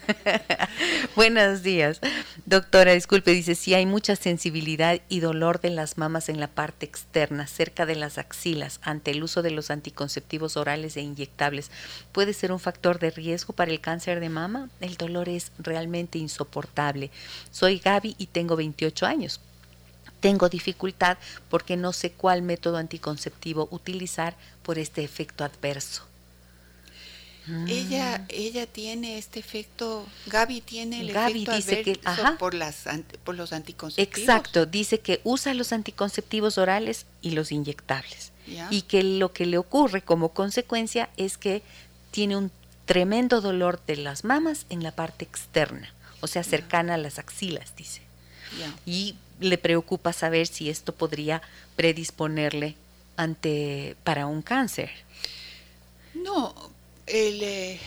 [1.15, 2.01] Buenos días.
[2.45, 6.85] Doctora, disculpe, dice, si hay mucha sensibilidad y dolor de las mamas en la parte
[6.85, 11.71] externa, cerca de las axilas, ante el uso de los anticonceptivos orales e inyectables.
[12.11, 14.69] ¿Puede ser un factor de riesgo para el cáncer de mama?
[14.81, 17.09] El dolor es realmente insoportable.
[17.49, 19.41] Soy Gaby y tengo 28 años
[20.19, 21.17] tengo dificultad
[21.49, 24.35] porque no sé cuál método anticonceptivo utilizar
[24.69, 26.03] por este efecto adverso.
[27.67, 28.25] Ella, mm.
[28.29, 31.99] ella tiene este efecto, Gaby tiene el efecto dice que,
[32.37, 32.83] por, las,
[33.23, 34.19] por los anticonceptivos.
[34.19, 38.31] Exacto, dice que usa los anticonceptivos orales y los inyectables.
[38.69, 41.63] Y que lo que le ocurre como consecuencia es que
[42.11, 42.51] tiene un
[42.85, 45.91] tremendo dolor de las mamas en la parte externa,
[46.21, 48.03] o sea, cercana a las axilas, dice.
[48.85, 51.41] Y le preocupa saber si esto podría
[51.75, 52.75] predisponerle
[53.19, 54.89] ante para un cáncer.
[56.13, 56.55] No,
[57.05, 57.79] el, eh,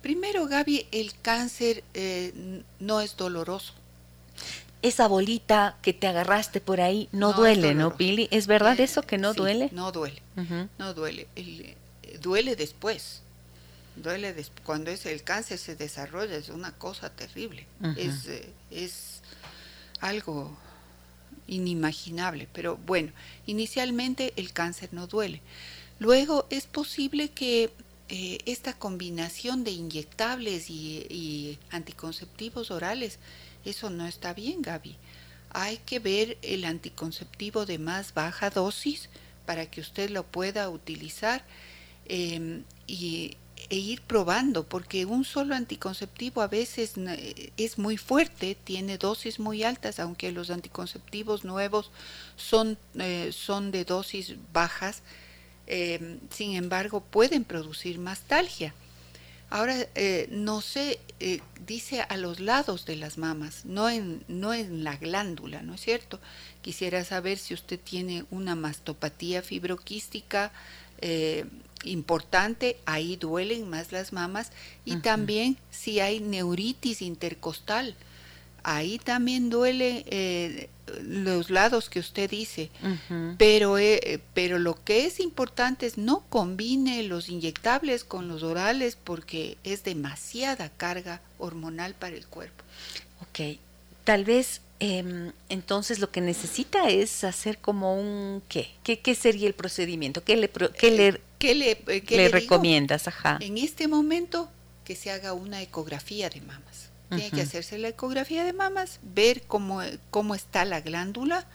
[0.00, 3.74] primero Gaby, el cáncer eh, no es doloroso.
[4.82, 8.28] Esa bolita que te agarraste por ahí no, duele, ¿no, Pili?
[8.30, 9.70] ¿Es verdad eso que no duele?
[9.72, 10.22] No duele,
[10.78, 11.26] no duele.
[12.20, 13.22] duele después.
[13.96, 17.66] Duele cuando es el cáncer se desarrolla, es una cosa terrible.
[17.96, 19.22] es, eh, es
[20.00, 20.56] algo
[21.48, 23.12] inimaginable, pero bueno,
[23.46, 25.40] inicialmente el cáncer no duele.
[25.98, 27.70] Luego es posible que
[28.08, 33.18] eh, esta combinación de inyectables y, anticonceptivos orales,
[33.64, 34.96] eso no está bien, Gaby.
[35.50, 39.08] Hay que ver el anticonceptivo de más baja dosis
[39.44, 41.44] para que usted lo pueda utilizar
[42.06, 43.36] em, y
[43.68, 46.94] e ir probando, porque un solo anticonceptivo a veces
[47.56, 51.90] es muy fuerte, tiene dosis muy altas, aunque los anticonceptivos nuevos
[52.36, 55.02] son, eh, son de dosis bajas,
[55.66, 58.74] eh, sin embargo pueden producir mastalgia.
[59.48, 60.98] Ahora, eh, no sé,
[61.64, 65.80] dice a los lados de las mamas, no en, no en la glándula, ¿no es
[65.80, 66.18] cierto?
[66.62, 70.50] Quisiera saber si usted tiene una mastopatía fibroquística,
[71.84, 74.52] importante, ahí duelen más las mamas
[74.84, 77.94] y también si hay neuritis intercostal,
[78.62, 80.68] ahí también duele eh,
[81.02, 82.70] los lados que usted dice,
[83.38, 88.96] pero, eh, pero lo que es importante es no combine los inyectables con los orales
[89.02, 92.64] porque es demasiada carga hormonal para el cuerpo.
[93.22, 93.58] Ok,
[94.04, 99.54] tal vez Em, entonces lo que necesita es hacer como un qué, qué, sería el
[99.54, 103.38] procedimiento, qué le, qué le, eh, ¿Qué le, eh, recomiendas, ajá.
[103.40, 104.50] En este momento
[104.84, 106.90] que se haga una ecografía de mamas.
[107.08, 111.46] Tiene que hacerse la ecografía de mamas, ver cómo, cómo está la glándula,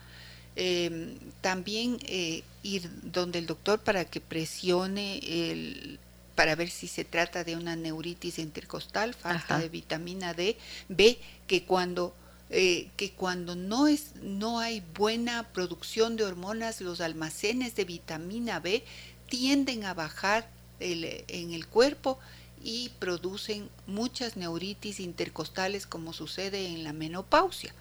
[0.56, 5.98] em, también eh, ir donde el doctor para que presione el,
[6.34, 10.56] para ver si se trata de una neuritis intercostal, falta de vitamina D,
[10.88, 12.14] B, que cuando
[12.54, 18.60] eh, que cuando no, es, no hay buena producción de hormonas, los almacenes de vitamina
[18.60, 18.84] B
[19.26, 20.48] tienden a bajar
[20.78, 22.18] en el cuerpo
[22.62, 27.74] y producen muchas neuritis intercostales como sucede en la menopausia.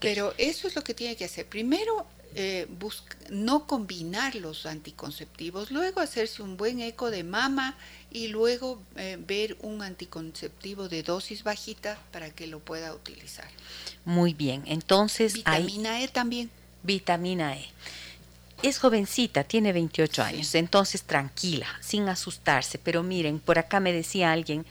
[0.00, 1.46] Pero eso es lo que tiene que hacer.
[1.46, 2.06] Primero,
[2.36, 2.68] eh,
[3.30, 7.76] no combinar los anticonceptivos, luego hacerse un buen eco de mama
[8.10, 13.48] y luego eh, ver un anticonceptivo de dosis bajita para que lo pueda utilizar.
[14.04, 15.32] Muy bien, entonces...
[15.32, 16.50] Vitamina E también.
[16.82, 17.66] Vitamina E.
[18.62, 22.78] Es jovencita, tiene 28 años, entonces tranquila, sin asustarse.
[22.78, 24.66] Pero miren, por acá me decía alguien,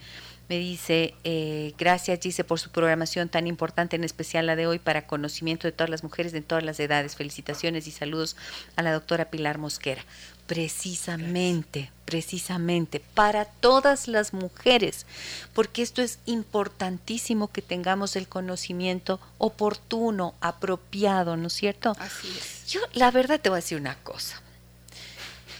[0.48, 4.80] me dice, eh, gracias Gise por su programación tan importante, en especial la de hoy,
[4.80, 7.16] para conocimiento de todas las mujeres de todas las edades.
[7.16, 8.36] Felicitaciones y saludos
[8.76, 10.04] a la doctora Pilar Mosquera.
[10.46, 15.08] Precisamente, precisamente, para todas las mujeres,
[15.54, 21.96] porque esto es importantísimo que tengamos el conocimiento oportuno, apropiado, ¿no es cierto?
[22.00, 22.68] Así es.
[22.68, 24.39] Yo, la verdad, te voy a decir una cosa.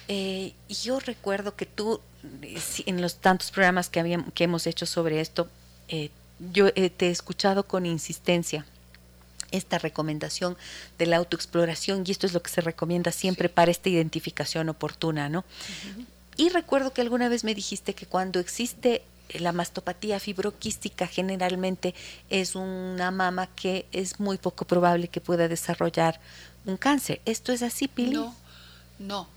[0.08, 2.00] Eh, yo recuerdo que tú
[2.86, 5.50] en los tantos programas que, habíamos, que hemos hecho sobre esto,
[5.88, 6.10] eh,
[6.54, 8.66] yo te he escuchado con insistencia
[9.52, 10.58] esta recomendación
[10.98, 15.30] de la autoexploración y esto es lo que se recomienda siempre para esta identificación oportuna,
[15.30, 15.46] ¿no?
[16.38, 19.04] Y recuerdo que alguna vez me dijiste que cuando existe
[19.34, 21.96] la mastopatía fibroquística generalmente
[22.30, 26.20] es una mama que es muy poco probable que pueda desarrollar
[26.66, 27.22] un cáncer.
[27.26, 28.16] ¿Esto es así, Pili?
[28.16, 28.36] No,
[29.00, 29.35] no.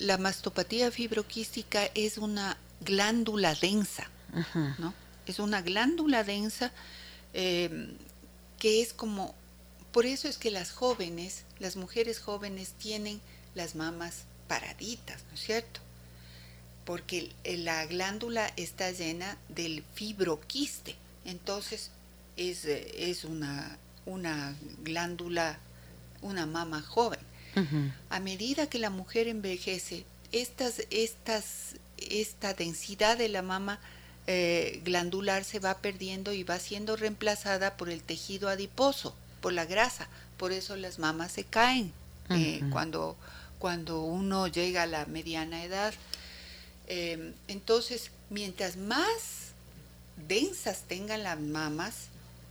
[0.00, 4.10] La mastopatía fibroquística es una glándula densa,
[4.78, 4.92] ¿no?
[5.26, 6.72] Es una glándula densa
[7.34, 7.94] eh,
[8.58, 9.34] que es como
[9.92, 13.20] por eso es que las jóvenes, las mujeres jóvenes tienen
[13.54, 15.80] las mamas paraditas, ¿no es cierto?
[16.84, 20.94] Porque la glándula está llena del fibroquiste,
[21.24, 21.90] entonces
[22.36, 25.58] es, es una, una glándula,
[26.22, 27.20] una mama joven.
[28.08, 33.80] A medida que la mujer envejece, estas, estas, esta densidad de la mama
[34.26, 39.64] eh, glandular se va perdiendo y va siendo reemplazada por el tejido adiposo por la
[39.64, 40.08] grasa.
[40.36, 41.92] Por eso las mamas se caen
[42.28, 43.16] eh, cuando,
[43.58, 45.92] cuando uno llega a la mediana edad.
[46.86, 49.52] Em, entonces, mientras más
[50.28, 52.09] densas tengan las mamas,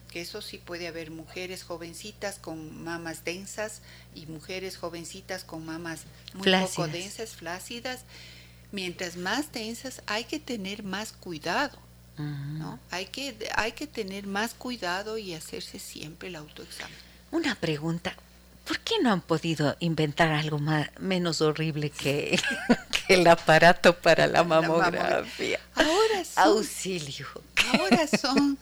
[0.10, 3.82] que eso sí puede haber mujeres jovencitas con mamas densas
[4.14, 6.02] y mujeres jovencitas con mamas
[6.34, 8.02] muy poco densas, flácidas.
[8.72, 11.80] Mientras más densas hay que tener más cuidado
[12.20, 12.80] ¿no?
[12.92, 16.98] Hay que, hay que tener más cuidado y hacerse siempre el autoexamen.
[17.32, 18.14] Una pregunta,
[18.68, 22.40] ¿por qué no han podido inventar algo más, menos horrible que,
[23.08, 25.60] el aparato para la mamografía?
[25.76, 27.28] Ahora son, Auxilio.
[27.74, 28.58] Ahora son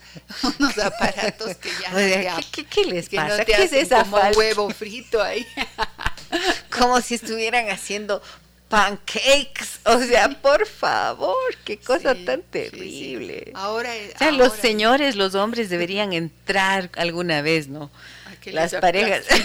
[0.59, 2.39] unos aparatos que ya
[2.69, 3.45] ¿qué, les pasa?
[3.45, 5.45] ¿Qué es esa como huevo frito ahí?
[6.77, 8.21] como si estuvieran haciendo
[8.69, 13.51] pancakes, o sea, por favor, qué cosa tan terrible.
[13.55, 17.89] Ahora, o sea, los señores, los hombres deberían entrar alguna vez, ¿no?
[18.45, 19.25] Las parejas.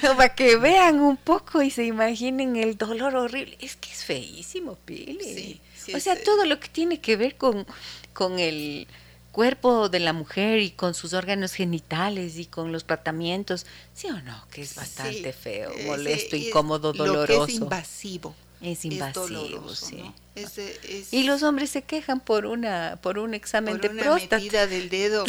[0.00, 3.56] Para que vean un poco y se imaginen el dolor horrible.
[3.60, 5.60] Es que es feísimo, Pili.
[5.94, 7.66] O sea, todo lo que tiene que ver con,
[8.12, 8.86] con el
[9.32, 14.20] cuerpo de la mujer y con sus órganos genitales y con los tratamientos, sí o
[14.22, 17.46] no, que es bastante feo, molesto, incómodo, doloroso.
[17.46, 18.34] es invasivo.
[18.60, 20.12] Es invasivo, sí.
[20.34, 24.36] Es, y los hombres se quejan por una por un examen de una próstata.
[24.36, 25.24] metida del dedo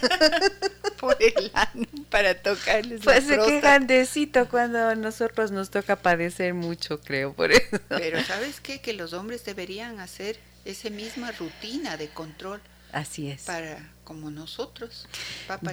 [1.00, 5.96] por el ano para tocarles pues se quejan de cito cuando a nosotros nos toca
[5.96, 7.78] padecer mucho, creo, por eso.
[7.88, 8.80] Pero ¿sabes qué?
[8.80, 12.60] Que los hombres deberían hacer esa misma rutina de control
[12.92, 13.42] Así es.
[13.42, 15.06] Para como nosotros.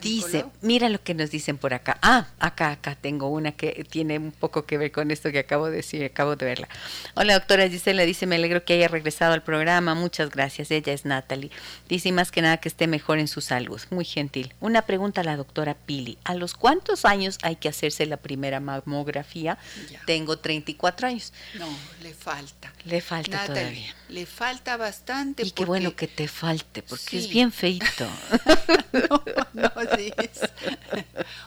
[0.01, 1.99] Dice, mira lo que nos dicen por acá.
[2.01, 5.67] Ah, acá, acá tengo una que tiene un poco que ver con esto que acabo
[5.67, 6.67] de decir, acabo de verla.
[7.13, 10.71] Hola, doctora Gisela, dice, me alegro que haya regresado al programa, muchas gracias.
[10.71, 11.51] Ella es Natalie.
[11.87, 13.79] Dice, más que nada que esté mejor en su salud.
[13.91, 14.53] Muy gentil.
[14.59, 16.17] Una pregunta a la doctora Pili.
[16.23, 19.59] ¿A los cuántos años hay que hacerse la primera mamografía?
[20.07, 21.33] Tengo 34 años.
[21.53, 21.67] No,
[22.01, 22.73] le falta.
[22.85, 23.93] Le falta todavía.
[24.09, 25.43] Le falta bastante.
[25.43, 28.07] Y qué bueno que te falte, porque es bien feito.
[28.93, 29.71] no, no,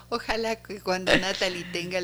[0.09, 2.01] Ojalá que cuando Natalie tenga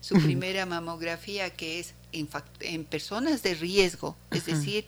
[0.00, 2.28] su primera mamografía, que es en,
[2.60, 4.84] en personas de riesgo, es decir,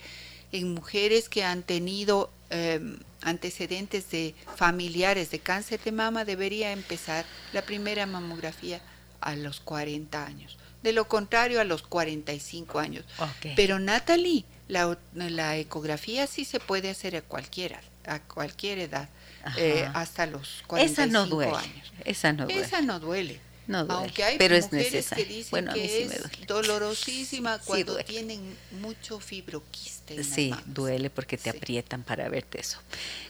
[0.52, 7.24] en mujeres que han tenido em, antecedentes de familiares de cáncer de mama, debería empezar
[7.52, 8.80] la primera mamografía
[9.20, 10.58] a los 40 años.
[10.82, 13.04] De lo contrario, a los 45 años.
[13.56, 19.08] Pero Natalie, la, la ecografía sí se puede hacer a cualquiera, a cualquier edad.
[19.56, 21.92] Eh, hasta los 45 esa no duele, años.
[22.04, 22.60] Esa no duele.
[22.60, 23.40] Esa no duele.
[23.68, 25.24] No duele, Aunque hay pero mujeres es necesario.
[25.26, 26.46] que dicen bueno, a mí que sí me duele.
[26.46, 30.24] dolorosísima cuando tienen mucho fibroquiste.
[30.24, 32.78] sí, duele porque te aprietan para verte eso.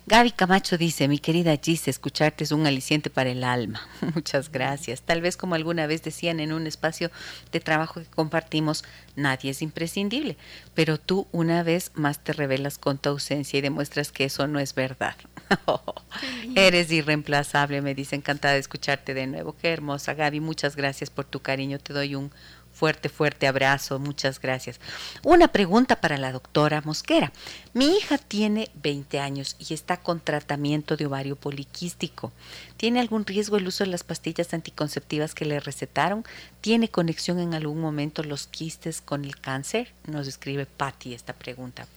[0.07, 3.87] Gaby Camacho dice, mi querida Gis, escucharte es un aliciente para el alma.
[4.15, 5.03] Muchas gracias.
[5.03, 7.11] Tal vez como alguna vez decían en un espacio
[7.53, 8.85] de trabajo que compartimos,
[9.17, 10.37] nadie es imprescindible,
[10.75, 14.61] pero tú una vez más te revelas con tu ausencia y demuestras que eso no
[14.61, 15.17] es verdad.
[16.55, 19.57] Eres irreemplazable, me dice, encantada de escucharte de nuevo.
[19.61, 22.31] Qué hermosa, Gaby, muchas gracias por tu cariño, te doy un
[22.79, 24.79] fuerte, fuerte abrazo, muchas gracias.
[25.25, 27.33] Una pregunta para la doctora Mosquera.
[27.75, 32.33] Mi hija tiene 20 años y está con tratamiento de ovario poliquístico.
[32.77, 36.25] ¿Tiene algún riesgo el uso de las pastillas anticonceptivas que le recetaron?
[36.61, 39.93] ¿Tiene conexión en algún momento los quistes con el cáncer?
[40.07, 41.89] Nos escribe Patti esta pregunta.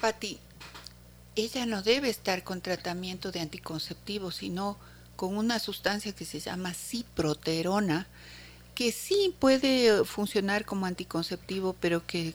[0.00, 0.38] Patti,
[1.34, 4.78] ella no debe estar con tratamiento de anticonceptivo, sino
[5.16, 8.06] con una sustancia que se llama ciproterona,
[8.74, 12.34] que sí puede funcionar como anticonceptivo, pero que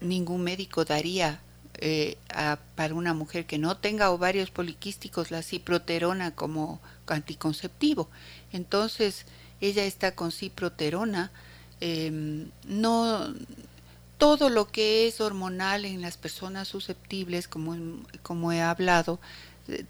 [0.00, 1.40] ningún médico daría
[1.74, 2.16] eh,
[2.76, 8.08] para una mujer que no tenga ovarios poliquísticos la ciproterona como anticonceptivo.
[8.52, 9.26] Entonces,
[9.60, 11.30] ella está con ciproterona.
[11.80, 13.34] Em, no
[14.18, 17.74] todo lo que es hormonal en las personas susceptibles, como,
[18.22, 19.18] como he hablado,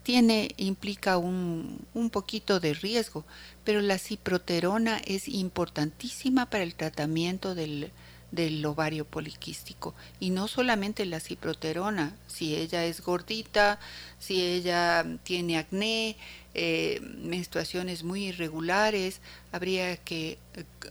[0.03, 3.25] tiene, implica un, un, poquito de riesgo,
[3.65, 7.91] pero la ciproterona es importantísima para el tratamiento del,
[8.33, 9.95] del ovario poliquístico.
[10.19, 13.79] Y no solamente la ciproterona, si ella es gordita,
[14.19, 16.17] si ella tiene acné,
[16.55, 19.21] eh, menstruaciones muy irregulares,
[19.53, 20.39] habría que,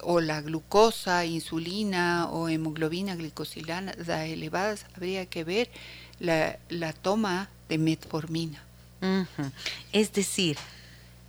[0.02, 3.94] o la glucosa, insulina o hemoglobina glicosilana
[4.26, 5.70] elevadas, habría que ver
[6.20, 8.69] la, la toma de metformina.
[9.92, 10.58] Es decir,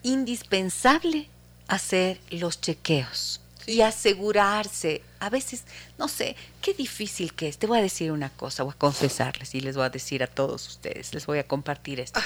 [0.03, 1.29] indispensable
[1.69, 5.03] hacer los chequeos y asegurarse.
[5.21, 5.65] A veces,
[5.99, 7.59] no sé, qué difícil que es.
[7.59, 10.27] Te voy a decir una cosa, voy a confesarles y les voy a decir a
[10.27, 12.21] todos ustedes, les voy a compartir esto.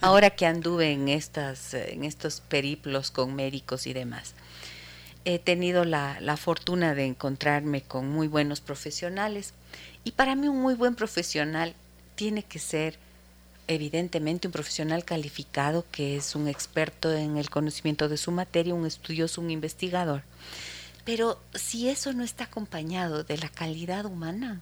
[0.00, 4.34] Ahora que anduve en, estas, en estos periplos con médicos y demás,
[5.24, 9.54] he tenido la, la fortuna de encontrarme con muy buenos profesionales
[10.04, 11.74] y para mí un muy buen profesional
[12.14, 12.98] tiene que ser
[13.66, 18.86] evidentemente un profesional calificado que es un experto en el conocimiento de su materia, un
[18.86, 20.22] estudioso, un investigador.
[21.04, 24.60] Pero si eso no está acompañado de la calidad humana,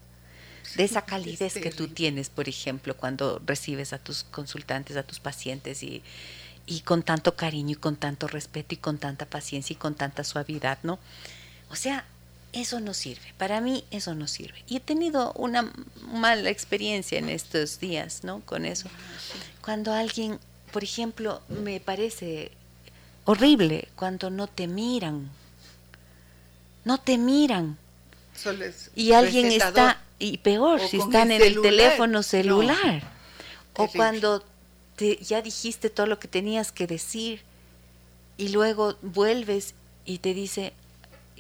[0.77, 5.21] de esa calidez que tú tienes, por ejemplo, cuando recibes a tus consultantes, a tus
[5.21, 6.03] pacientes y,
[6.67, 10.25] y con tanto cariño y con tanto respeto y con tanta paciencia y con tanta
[10.25, 10.99] suavidad, ¿no?
[11.71, 12.07] O sea,
[12.53, 13.35] eso no sirve.
[13.39, 14.65] Para mí eso no sirve.
[14.67, 15.73] Y he tenido una
[16.13, 18.41] mala experiencia en estos días, ¿no?
[18.41, 18.89] Con eso.
[19.63, 20.39] Cuando alguien,
[20.73, 22.53] por ejemplo, me parece
[23.25, 25.31] horrible cuando no te miran
[26.85, 27.79] no te miran.
[28.95, 33.03] y alguien está, y peor, si están en el teléfono celular.
[33.75, 34.45] O cuando
[34.97, 37.43] te, ya dijiste todo lo que tenías que decir
[38.37, 39.75] y luego vuelves
[40.05, 40.75] y te dice,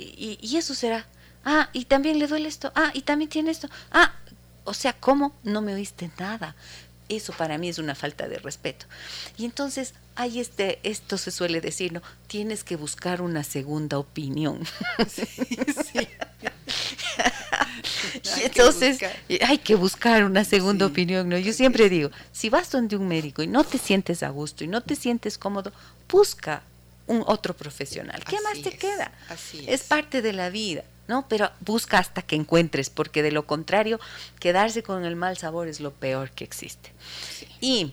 [0.03, 1.07] y, y eso será,
[1.45, 4.13] ah, y también le duele esto, ah, y también tiene esto, ah,
[4.65, 5.33] o sea, ¿cómo?
[5.43, 6.55] No me oíste nada.
[7.09, 8.87] Eso para mí es una falta de respeto.
[9.37, 12.01] Y entonces hay este, esto se suele decir, ¿no?
[12.27, 14.61] Tienes que buscar una segunda opinión.
[15.09, 16.09] Sí, sí.
[18.39, 18.99] y entonces
[19.47, 21.37] hay que buscar una segunda opinión, ¿no?
[21.39, 24.69] Yo siempre digo, si vas donde un médico y no te sientes a gusto y
[24.69, 25.73] no te sientes cómodo,
[26.09, 26.63] busca
[27.13, 28.23] un otro profesional.
[28.25, 29.13] ¿Qué más te queda?
[29.29, 29.81] Así es.
[29.81, 30.85] es parte de la vida.
[31.09, 31.27] ¿no?
[31.29, 34.01] Pero busca hasta que encuentres, porque de lo contrario,
[34.39, 36.91] quedarse con el mal sabor es lo peor que existe.
[37.61, 37.93] Y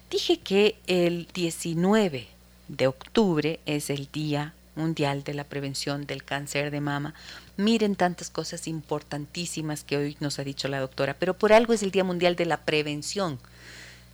[0.09, 2.27] Dije que el 19
[2.67, 7.13] de octubre es el Día Mundial de la Prevención del Cáncer de Mama.
[7.57, 11.83] Miren tantas cosas importantísimas que hoy nos ha dicho la doctora, pero por algo es
[11.83, 13.39] el Día Mundial de la Prevención.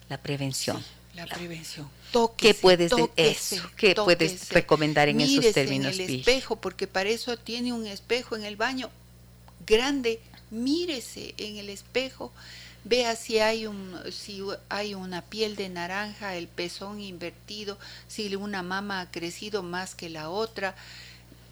[0.10, 0.84] La prevención.
[1.16, 1.90] la prevención.
[2.38, 3.70] ¿Qué puedes eso?
[3.76, 6.00] ¿Qué puedes recomendar en esos términos?
[6.00, 8.90] En el espejo, porque para eso tiene un espejo en el baño
[9.68, 10.20] grande.
[10.50, 12.32] Mírese en el espejo
[12.88, 18.64] vea si hay, un, si hay una piel de naranja, el pezón invertido, si una
[18.64, 20.76] mama ha crecido más que la otra.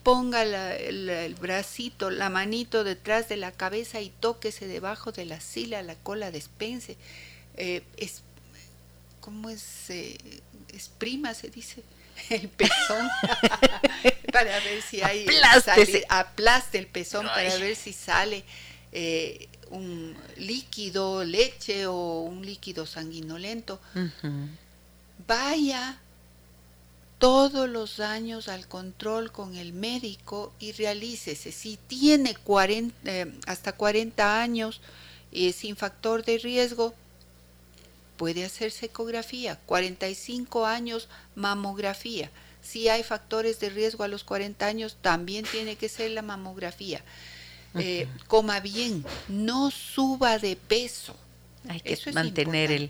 [0.04, 5.82] Ponga el, bracito, la manito detrás de la cabeza y tóquese debajo de la sila,
[5.82, 6.96] la cola despense.
[7.58, 8.22] Eh, es,
[9.20, 9.90] ¿Cómo es?
[9.90, 10.18] Eh,
[10.72, 11.82] exprima, se dice
[12.30, 13.10] el pezón
[14.32, 15.26] para ver si hay
[16.10, 18.44] aplaste el pezón para ver si sale
[18.92, 23.80] eh, un líquido, leche o un líquido sanguinolento,
[25.28, 26.00] vaya
[27.18, 31.52] todos los años al control con el médico y realícese.
[31.52, 34.82] Si tiene 40, eh, hasta 40 años
[35.32, 36.94] y sin factor de riesgo,
[38.18, 39.60] puede hacerse ecografía.
[39.66, 42.30] 45 años, mamografía.
[42.62, 47.04] Si hay factores de riesgo a los 40 años, también tiene que ser la mamografía.
[47.78, 51.16] Eh, coma bien, no suba de peso.
[51.68, 52.90] Hay que mantener, el,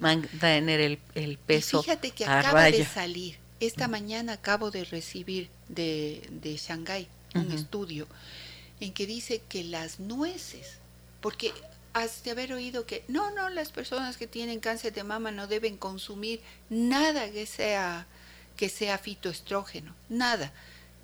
[0.00, 1.82] mantener el, el peso.
[1.82, 8.06] fíjate que acaba de salir, esta mañana acabo de recibir de, de Shanghái un estudio
[8.80, 10.78] en que dice que las nueces,
[11.20, 11.52] porque
[11.94, 15.46] has de haber oído que no, no, las personas que tienen cáncer de mama no
[15.46, 18.06] deben consumir nada que sea
[18.56, 20.52] que sea fitoestrógeno, nada.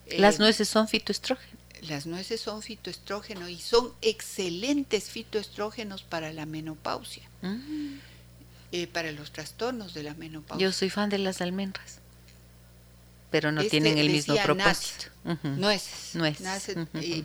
[0.06, 1.58] Las eh, nueces son fitoestrógeno.
[1.82, 7.98] Las nueces son fitoestrógeno y son excelentes fitoestrógenos para la menopausia, mm.
[8.72, 10.64] eh, para los trastornos de la menopausia.
[10.64, 11.98] Yo soy fan de las almendras,
[13.30, 15.06] pero no tienen el mismo propósito.
[15.42, 17.24] Nueces, nueces, y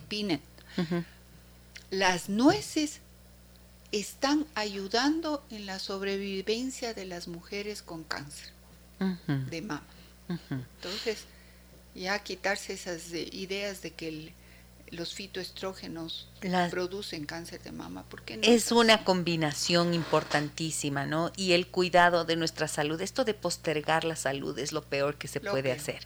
[1.91, 3.01] Las nueces
[3.99, 8.49] están ayudando en la sobrevivencia de las mujeres con cáncer
[9.49, 9.85] de mama.
[10.27, 11.23] Entonces,
[11.93, 14.33] ya quitarse esas ideas de que
[14.91, 16.27] los fitoestrógenos
[16.69, 18.03] producen cáncer de mama.
[18.03, 21.31] ¿Por qué no es una combinación importantísima, ¿no?
[21.35, 23.01] Y el cuidado de nuestra salud.
[23.01, 26.05] Esto de postergar la salud es lo peor que se puede hacer.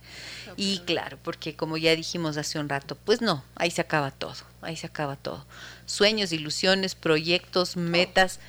[0.56, 4.36] Y claro, porque como ya dijimos hace un rato, pues no, ahí se acaba todo,
[4.62, 5.46] ahí se acaba todo.
[5.86, 8.40] Sueños, ilusiones, proyectos, metas,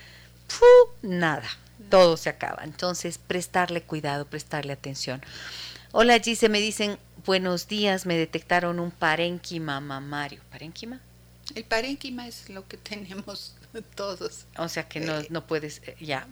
[1.02, 1.48] nada,
[1.89, 2.62] todo se acaba.
[2.65, 5.23] Entonces, prestarle cuidado, prestarle atención.
[5.93, 6.98] Hola Gise, me dicen,
[7.31, 10.40] buenos días, me detectaron un parénquima mamario.
[10.51, 10.98] ¿Parénquima?
[11.55, 13.55] El parénquima es lo que tenemos
[13.94, 14.47] todos.
[14.59, 16.27] O sea que no, eh, no puedes, eh, ya,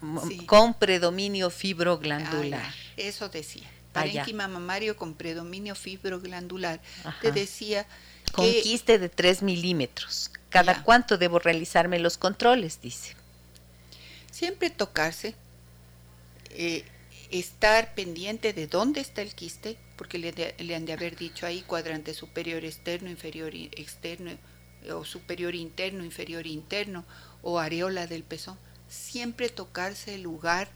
[0.46, 2.64] con predominio fibroglandular.
[2.64, 3.62] Ah, eso decía.
[3.68, 6.80] Ah, parénquima mamario con predominio fibroglandular.
[7.22, 7.86] Te decía
[8.32, 10.32] Conquiste de 3 milímetros.
[10.48, 12.80] ¿Cada cuánto debo realizarme los controles?
[12.82, 13.14] Dice.
[14.32, 15.36] Siempre tocarse.
[16.50, 16.84] Eh,
[17.30, 22.14] estar pendiente de dónde está el quiste, porque le, han de haber dicho ahí cuadrante
[22.14, 24.30] superior externo, inferior externo,
[24.94, 27.04] o superior interno, inferior interno,
[27.42, 28.56] o areola del pezón.
[28.88, 30.68] Siempre tocarse el lugar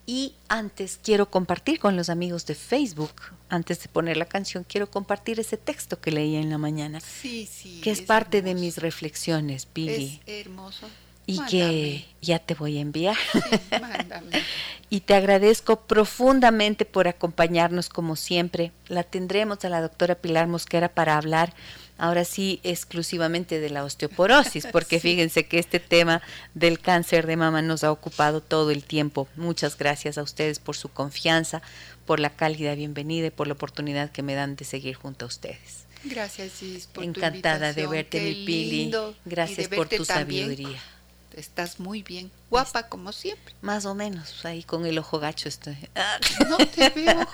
[0.05, 3.13] Y antes quiero compartir con los amigos de Facebook,
[3.47, 6.99] antes de poner la canción, quiero compartir ese texto que leí en la mañana.
[6.99, 7.79] Sí, sí.
[7.81, 10.21] Que es, parte de mis reflexiones, Billy.
[10.25, 10.89] Es hermoso
[11.25, 13.17] y que ya te voy a enviar.
[14.89, 18.71] y te agradezco profundamente por acompañarnos como siempre.
[18.87, 21.53] La tendremos a la doctora Pilar Mosquera para hablar
[22.01, 26.21] ahora sí exclusivamente de la osteoporosis, porque fíjense que este tema
[26.55, 29.27] del cáncer de mama nos ha ocupado todo el tiempo.
[29.35, 31.61] Muchas gracias a ustedes por su confianza,
[32.05, 35.27] por la cálida bienvenida y por la oportunidad que me dan de seguir junto a
[35.27, 35.85] ustedes.
[36.03, 38.91] Gracias, Gis, por Encantada de verte, mi Pili.
[39.23, 40.81] Gracias por tu sabiduría.
[41.35, 43.55] Estás muy bien, guapa como siempre.
[43.61, 45.77] Más o menos, ahí con el ojo gacho estoy.
[46.49, 47.33] No te veo, ojo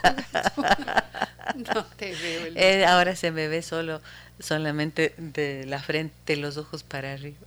[0.61, 1.73] gacho.
[1.73, 2.53] No te veo.
[2.55, 4.01] Eh, ahora se me ve solo,
[4.39, 7.37] solamente de la frente, los ojos para arriba.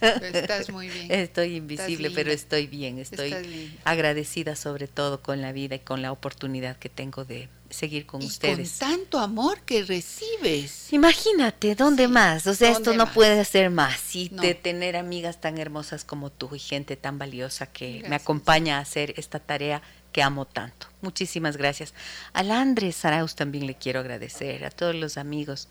[0.00, 1.10] Estás muy bien.
[1.10, 2.98] Estoy invisible, pero estoy bien.
[2.98, 8.06] Estoy agradecida sobre todo con la vida y con la oportunidad que tengo de seguir
[8.06, 8.78] con ustedes.
[8.78, 10.92] Con tanto amor que recibes.
[10.92, 12.46] Imagínate, ¿dónde más?
[12.46, 14.14] O sea, esto no puede ser más.
[14.14, 18.78] Y de tener amigas tan hermosas como tú y gente tan valiosa que me acompaña
[18.78, 19.82] a hacer esta tarea
[20.12, 20.88] que amo tanto.
[21.02, 21.94] Muchísimas gracias.
[22.32, 25.68] Al Andrés Saraus también le quiero agradecer, a todos los amigos,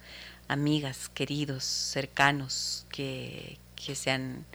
[0.48, 4.46] amigas, queridos, cercanos que, que se han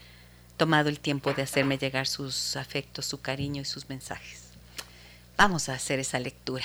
[0.56, 4.44] tomado el tiempo de hacerme llegar sus afectos, su cariño y sus mensajes.
[5.36, 6.64] Vamos a hacer esa lectura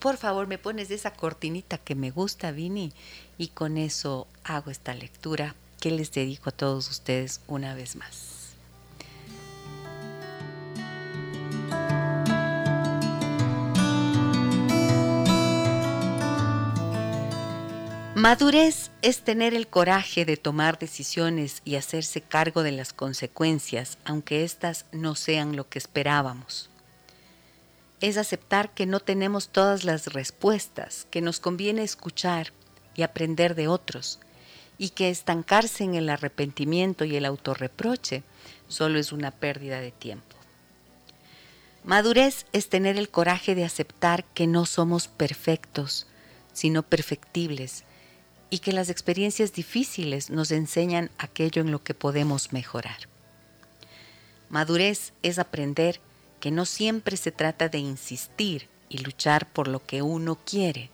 [0.00, 2.90] por favor me pones esa cortinita que me gusta, Vini,
[3.36, 8.39] y con eso hago esta lectura que les dedico a todos ustedes una vez más.
[18.20, 24.44] Madurez es tener el coraje de tomar decisiones y hacerse cargo de las consecuencias, aunque
[24.44, 26.68] éstas no sean lo que esperábamos.
[28.02, 32.52] Es aceptar que no tenemos todas las respuestas, que nos conviene escuchar
[32.94, 34.18] y aprender de otros,
[34.76, 38.22] y que estancarse en el arrepentimiento y el autorreproche
[38.68, 40.36] solo es una pérdida de tiempo.
[41.84, 46.06] Madurez es tener el coraje de aceptar que no somos perfectos,
[46.52, 47.84] sino perfectibles,
[48.50, 53.08] y que las experiencias difíciles nos enseñan aquello en lo que podemos mejorar.
[54.48, 56.00] Madurez es aprender
[56.40, 60.90] que no siempre se trata de insistir y luchar por lo que uno quiere.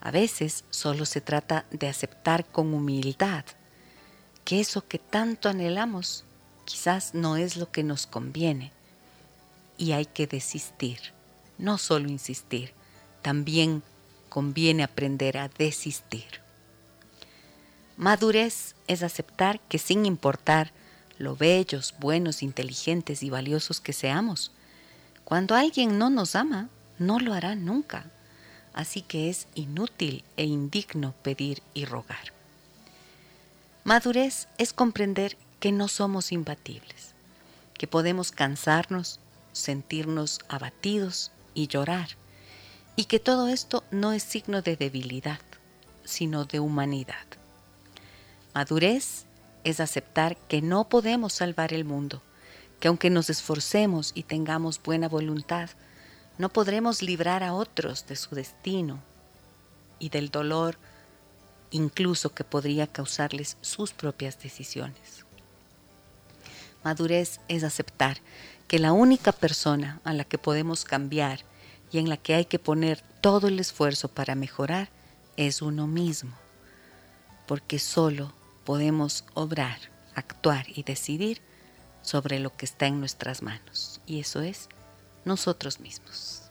[0.00, 3.44] A veces solo se trata de aceptar con humildad
[4.44, 6.24] que eso que tanto anhelamos
[6.64, 8.72] quizás no es lo que nos conviene
[9.76, 11.00] y hay que desistir,
[11.58, 12.72] no solo insistir,
[13.22, 13.82] también
[14.28, 16.39] conviene aprender a desistir.
[18.00, 20.72] Madurez es aceptar que sin importar
[21.18, 24.52] lo bellos, buenos, inteligentes y valiosos que seamos,
[25.22, 28.06] cuando alguien no nos ama, no lo hará nunca.
[28.72, 32.32] Así que es inútil e indigno pedir y rogar.
[33.84, 37.12] Madurez es comprender que no somos imbatibles,
[37.74, 39.20] que podemos cansarnos,
[39.52, 42.08] sentirnos abatidos y llorar,
[42.96, 45.40] y que todo esto no es signo de debilidad,
[46.02, 47.39] sino de humanidad.
[48.54, 49.26] Madurez
[49.64, 52.22] es aceptar que no podemos salvar el mundo,
[52.80, 55.70] que aunque nos esforcemos y tengamos buena voluntad,
[56.38, 59.00] no podremos librar a otros de su destino
[59.98, 60.78] y del dolor
[61.70, 65.24] incluso que podría causarles sus propias decisiones.
[66.82, 68.18] Madurez es aceptar
[68.66, 71.40] que la única persona a la que podemos cambiar
[71.92, 74.88] y en la que hay que poner todo el esfuerzo para mejorar
[75.36, 76.32] es uno mismo,
[77.46, 78.32] porque solo
[78.70, 79.80] podemos obrar,
[80.14, 81.40] actuar y decidir
[82.02, 84.00] sobre lo que está en nuestras manos.
[84.06, 84.68] Y eso es
[85.24, 86.42] nosotros mismos.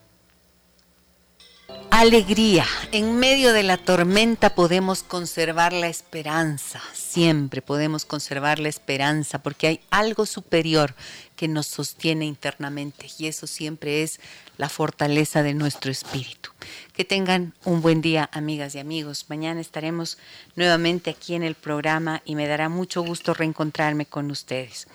[1.89, 2.65] Alegría.
[2.91, 6.81] En medio de la tormenta podemos conservar la esperanza.
[6.93, 10.95] Siempre podemos conservar la esperanza porque hay algo superior
[11.39, 14.19] que nos sostiene internamente y eso siempre es
[14.57, 16.49] la fortaleza de nuestro espíritu.
[16.91, 19.27] Que tengan un buen día, amigas y amigos.
[19.29, 20.17] Mañana estaremos
[20.57, 24.87] nuevamente aquí en el programa y me dará mucho gusto reencontrarme con ustedes.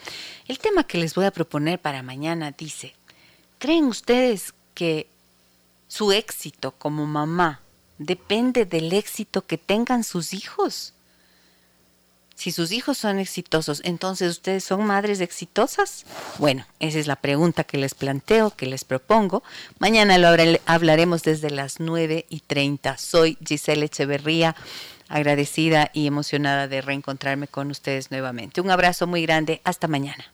[0.47, 2.95] El tema que les voy a proponer para mañana dice,
[3.59, 5.07] ¿creen ustedes que
[5.89, 7.63] su éxito como mamá
[7.97, 10.93] depende del éxito que tengan sus hijos.
[12.35, 16.05] Si sus hijos son exitosos, entonces ustedes son madres exitosas.
[16.39, 19.43] Bueno, esa es la pregunta que les planteo, que les propongo.
[19.79, 20.29] Mañana lo
[20.67, 22.99] hablaremos desde las 9 y 30.
[22.99, 24.57] Soy Giselle Echeverría,
[25.09, 28.61] agradecida y emocionada de reencontrarme con ustedes nuevamente.
[28.61, 29.61] Un abrazo muy grande.
[29.65, 30.25] Hasta mañana.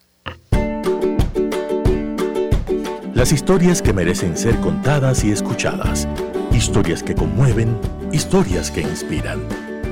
[3.15, 6.09] Las historias que merecen ser contadas y escuchadas.
[6.53, 7.79] Historias que conmueven,
[8.13, 9.70] historias que inspiran.